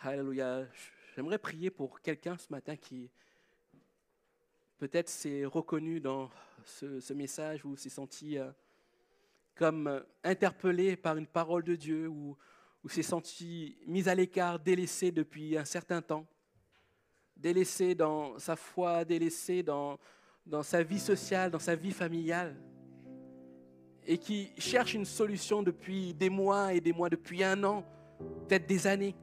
Alléluia. 0.00 0.66
J'aimerais 1.14 1.38
prier 1.38 1.70
pour 1.70 2.00
quelqu'un 2.00 2.36
ce 2.36 2.50
matin 2.50 2.76
qui 2.76 3.08
peut-être 4.78 5.08
s'est 5.08 5.44
reconnu 5.44 6.00
dans 6.00 6.28
ce, 6.64 7.12
message 7.12 7.64
ou 7.64 7.76
s'est 7.76 7.88
senti 7.88 8.36
euh, 8.36 8.50
comme 9.54 10.04
interpellé 10.24 10.96
par 10.96 11.16
une 11.16 11.28
parole 11.28 11.62
de 11.62 11.76
Dieu 11.76 12.08
ou, 12.08 12.36
ou 12.84 12.88
s'est 12.88 13.02
senti 13.02 13.76
mis 13.86 14.08
à 14.08 14.14
l'écart, 14.14 14.58
délaissé 14.58 15.12
depuis 15.12 15.56
un 15.56 15.64
certain 15.64 16.02
temps, 16.02 16.26
délaissé 17.36 17.94
dans 17.94 18.38
sa 18.38 18.56
foi, 18.56 19.04
délaissé 19.04 19.62
dans, 19.62 19.98
dans 20.44 20.62
sa 20.62 20.82
vie 20.82 20.98
sociale, 20.98 21.50
dans 21.50 21.58
sa 21.58 21.76
vie 21.76 21.92
familiale, 21.92 22.56
et 24.04 24.18
qui 24.18 24.50
cherche 24.58 24.94
une 24.94 25.04
solution 25.04 25.62
depuis 25.62 26.12
des 26.14 26.28
mois 26.28 26.74
et 26.74 26.80
des 26.80 26.92
mois, 26.92 27.08
depuis 27.08 27.44
un 27.44 27.62
an, 27.62 27.84
peut-être 28.48 28.66
des 28.66 28.86
années. 28.86 29.14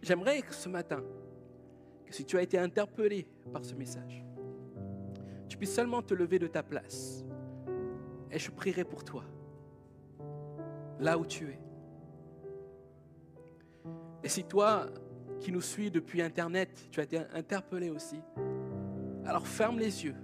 J'aimerais 0.00 0.40
que 0.40 0.54
ce 0.54 0.68
matin, 0.68 1.02
que 2.06 2.14
si 2.14 2.24
tu 2.24 2.38
as 2.38 2.42
été 2.42 2.58
interpellé 2.58 3.26
par 3.52 3.64
ce 3.64 3.74
message, 3.74 4.24
tu 5.48 5.56
puisses 5.58 5.74
seulement 5.74 6.02
te 6.02 6.14
lever 6.14 6.38
de 6.38 6.46
ta 6.46 6.62
place 6.62 7.24
et 8.30 8.38
je 8.38 8.50
prierai 8.50 8.84
pour 8.84 9.04
toi, 9.04 9.24
là 10.98 11.18
où 11.18 11.26
tu 11.26 11.50
es. 11.50 11.65
Et 14.26 14.28
si 14.28 14.42
toi 14.42 14.86
qui 15.38 15.52
nous 15.52 15.60
suis 15.60 15.88
depuis 15.88 16.20
Internet, 16.20 16.68
tu 16.90 16.98
as 16.98 17.04
été 17.04 17.20
interpellé 17.32 17.90
aussi, 17.90 18.20
alors 19.24 19.46
ferme 19.46 19.78
les 19.78 20.04
yeux. 20.04 20.16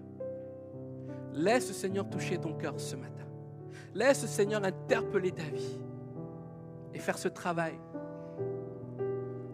Laisse 1.35 1.69
le 1.69 1.73
Seigneur 1.73 2.11
toucher 2.11 2.37
ton 2.37 2.53
cœur 2.53 2.81
ce 2.81 2.97
matin. 2.97 3.23
Laisse 3.95 4.23
le 4.23 4.27
Seigneur 4.27 4.65
interpeller 4.65 5.31
ta 5.31 5.45
vie 5.45 5.81
et 6.93 6.99
faire 6.99 7.17
ce 7.17 7.29
travail. 7.29 7.79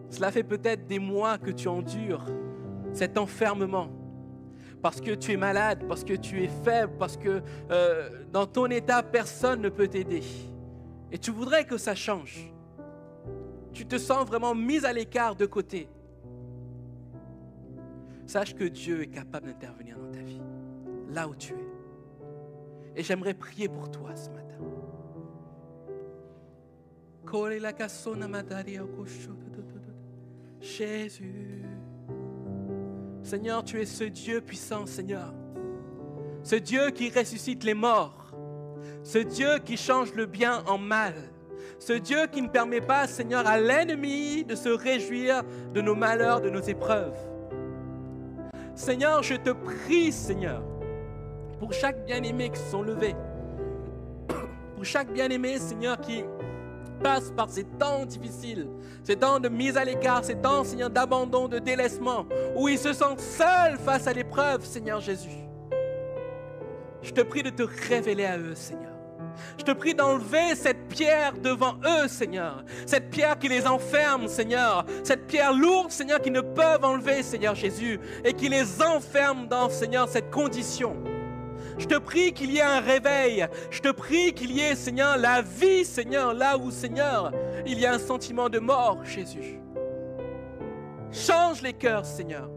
Cela 0.09 0.31
fait 0.31 0.41
peut-être 0.41 0.87
des 0.87 0.97
mois 0.97 1.37
que 1.37 1.51
tu 1.51 1.67
endures 1.67 2.25
cet 2.91 3.19
enfermement 3.19 3.89
parce 4.81 4.99
que 4.99 5.11
tu 5.11 5.33
es 5.33 5.37
malade, 5.37 5.85
parce 5.87 6.03
que 6.03 6.15
tu 6.15 6.43
es 6.43 6.47
faible, 6.47 6.93
parce 6.97 7.17
que 7.17 7.43
euh, 7.69 8.25
dans 8.31 8.47
ton 8.47 8.65
état, 8.65 9.03
personne 9.03 9.61
ne 9.61 9.69
peut 9.69 9.89
t'aider. 9.89 10.23
Et 11.11 11.19
tu 11.19 11.29
voudrais 11.29 11.65
que 11.65 11.77
ça 11.77 11.93
change. 11.93 12.51
Tu 13.79 13.85
te 13.85 13.97
sens 13.97 14.27
vraiment 14.27 14.53
mis 14.53 14.85
à 14.85 14.91
l'écart 14.91 15.37
de 15.37 15.45
côté. 15.45 15.87
Sache 18.27 18.53
que 18.53 18.65
Dieu 18.65 19.03
est 19.03 19.07
capable 19.07 19.53
d'intervenir 19.53 19.97
dans 19.97 20.11
ta 20.11 20.19
vie, 20.19 20.41
là 21.13 21.29
où 21.29 21.33
tu 21.33 21.53
es. 21.53 21.67
Et 22.97 23.03
j'aimerais 23.03 23.33
prier 23.33 23.69
pour 23.69 23.89
toi 23.89 24.13
ce 24.17 24.31
matin. 24.31 24.57
Jésus. 30.59 31.63
Seigneur, 33.23 33.63
tu 33.63 33.79
es 33.79 33.85
ce 33.85 34.03
Dieu 34.03 34.41
puissant, 34.41 34.85
Seigneur. 34.87 35.33
Ce 36.43 36.57
Dieu 36.57 36.89
qui 36.89 37.09
ressuscite 37.11 37.63
les 37.63 37.75
morts. 37.75 38.35
Ce 39.03 39.19
Dieu 39.19 39.59
qui 39.63 39.77
change 39.77 40.13
le 40.15 40.25
bien 40.25 40.65
en 40.65 40.77
mal. 40.77 41.13
Ce 41.79 41.93
Dieu 41.93 42.27
qui 42.31 42.41
ne 42.41 42.47
permet 42.47 42.81
pas, 42.81 43.07
Seigneur, 43.07 43.45
à 43.47 43.59
l'ennemi 43.59 44.43
de 44.43 44.55
se 44.55 44.69
réjouir 44.69 45.43
de 45.73 45.81
nos 45.81 45.95
malheurs, 45.95 46.41
de 46.41 46.49
nos 46.49 46.61
épreuves. 46.61 47.17
Seigneur, 48.75 49.23
je 49.23 49.35
te 49.35 49.49
prie, 49.49 50.11
Seigneur, 50.11 50.63
pour 51.59 51.73
chaque 51.73 52.05
bien-aimé 52.05 52.49
qui 52.49 52.59
se 52.59 52.71
sont 52.71 52.81
levés, 52.81 53.15
pour 54.75 54.85
chaque 54.85 55.11
bien-aimé, 55.11 55.57
Seigneur, 55.59 55.99
qui 55.99 56.23
passe 57.03 57.31
par 57.31 57.49
ces 57.49 57.63
temps 57.63 58.05
difficiles, 58.05 58.67
ces 59.03 59.15
temps 59.15 59.39
de 59.39 59.49
mise 59.49 59.77
à 59.77 59.83
l'écart, 59.83 60.23
ces 60.23 60.35
temps, 60.35 60.63
Seigneur, 60.63 60.89
d'abandon, 60.89 61.47
de 61.47 61.59
délaissement, 61.59 62.25
où 62.55 62.67
ils 62.67 62.77
se 62.77 62.93
sentent 62.93 63.19
seuls 63.19 63.77
face 63.77 64.07
à 64.07 64.13
l'épreuve, 64.13 64.63
Seigneur 64.65 64.99
Jésus. 64.99 65.29
Je 67.01 67.11
te 67.11 67.21
prie 67.21 67.43
de 67.43 67.49
te 67.49 67.63
révéler 67.63 68.25
à 68.25 68.37
eux, 68.37 68.55
Seigneur. 68.55 68.98
Je 69.57 69.63
te 69.63 69.71
prie 69.71 69.93
d'enlever 69.93 70.55
cette 70.55 70.87
pierre 70.87 71.33
devant 71.33 71.75
eux, 71.85 72.07
Seigneur. 72.07 72.63
Cette 72.85 73.09
pierre 73.09 73.37
qui 73.37 73.49
les 73.49 73.67
enferme, 73.67 74.27
Seigneur. 74.27 74.85
Cette 75.03 75.27
pierre 75.27 75.53
lourde, 75.53 75.91
Seigneur, 75.91 76.21
qui 76.21 76.31
ne 76.31 76.41
peuvent 76.41 76.83
enlever, 76.83 77.23
Seigneur 77.23 77.55
Jésus. 77.55 77.99
Et 78.23 78.33
qui 78.33 78.49
les 78.49 78.81
enferme 78.81 79.47
dans, 79.47 79.69
Seigneur, 79.69 80.07
cette 80.07 80.31
condition. 80.31 80.95
Je 81.77 81.85
te 81.85 81.97
prie 81.97 82.33
qu'il 82.33 82.51
y 82.51 82.57
ait 82.57 82.61
un 82.61 82.81
réveil. 82.81 83.47
Je 83.71 83.79
te 83.79 83.91
prie 83.91 84.33
qu'il 84.33 84.51
y 84.51 84.59
ait, 84.59 84.75
Seigneur, 84.75 85.17
la 85.17 85.41
vie, 85.41 85.85
Seigneur, 85.85 86.33
là 86.33 86.57
où, 86.57 86.71
Seigneur, 86.71 87.31
il 87.65 87.79
y 87.79 87.85
a 87.85 87.93
un 87.93 87.99
sentiment 87.99 88.49
de 88.49 88.59
mort, 88.59 88.99
Jésus. 89.05 89.59
Change 91.11 91.61
les 91.61 91.73
cœurs, 91.73 92.05
Seigneur. 92.05 92.49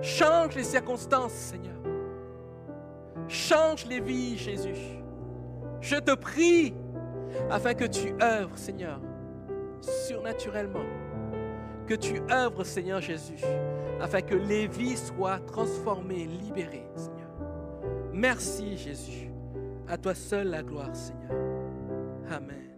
Change 0.00 0.54
les 0.56 0.64
circonstances, 0.64 1.32
Seigneur. 1.32 1.76
Change 3.28 3.86
les 3.86 4.00
vies, 4.00 4.36
Jésus. 4.36 5.01
Je 5.82 5.96
te 5.96 6.14
prie 6.14 6.74
afin 7.50 7.74
que 7.74 7.84
tu 7.84 8.14
œuvres, 8.22 8.56
Seigneur, 8.56 9.00
surnaturellement. 9.80 10.86
Que 11.86 11.94
tu 11.94 12.22
œuvres, 12.30 12.62
Seigneur 12.62 13.00
Jésus, 13.00 13.44
afin 14.00 14.22
que 14.22 14.36
les 14.36 14.68
vies 14.68 14.96
soient 14.96 15.40
transformées, 15.40 16.26
libérées, 16.26 16.88
Seigneur. 16.94 17.30
Merci, 18.12 18.76
Jésus. 18.76 19.28
À 19.88 19.98
toi 19.98 20.14
seul 20.14 20.48
la 20.48 20.62
gloire, 20.62 20.94
Seigneur. 20.94 21.32
Amen. 22.30 22.71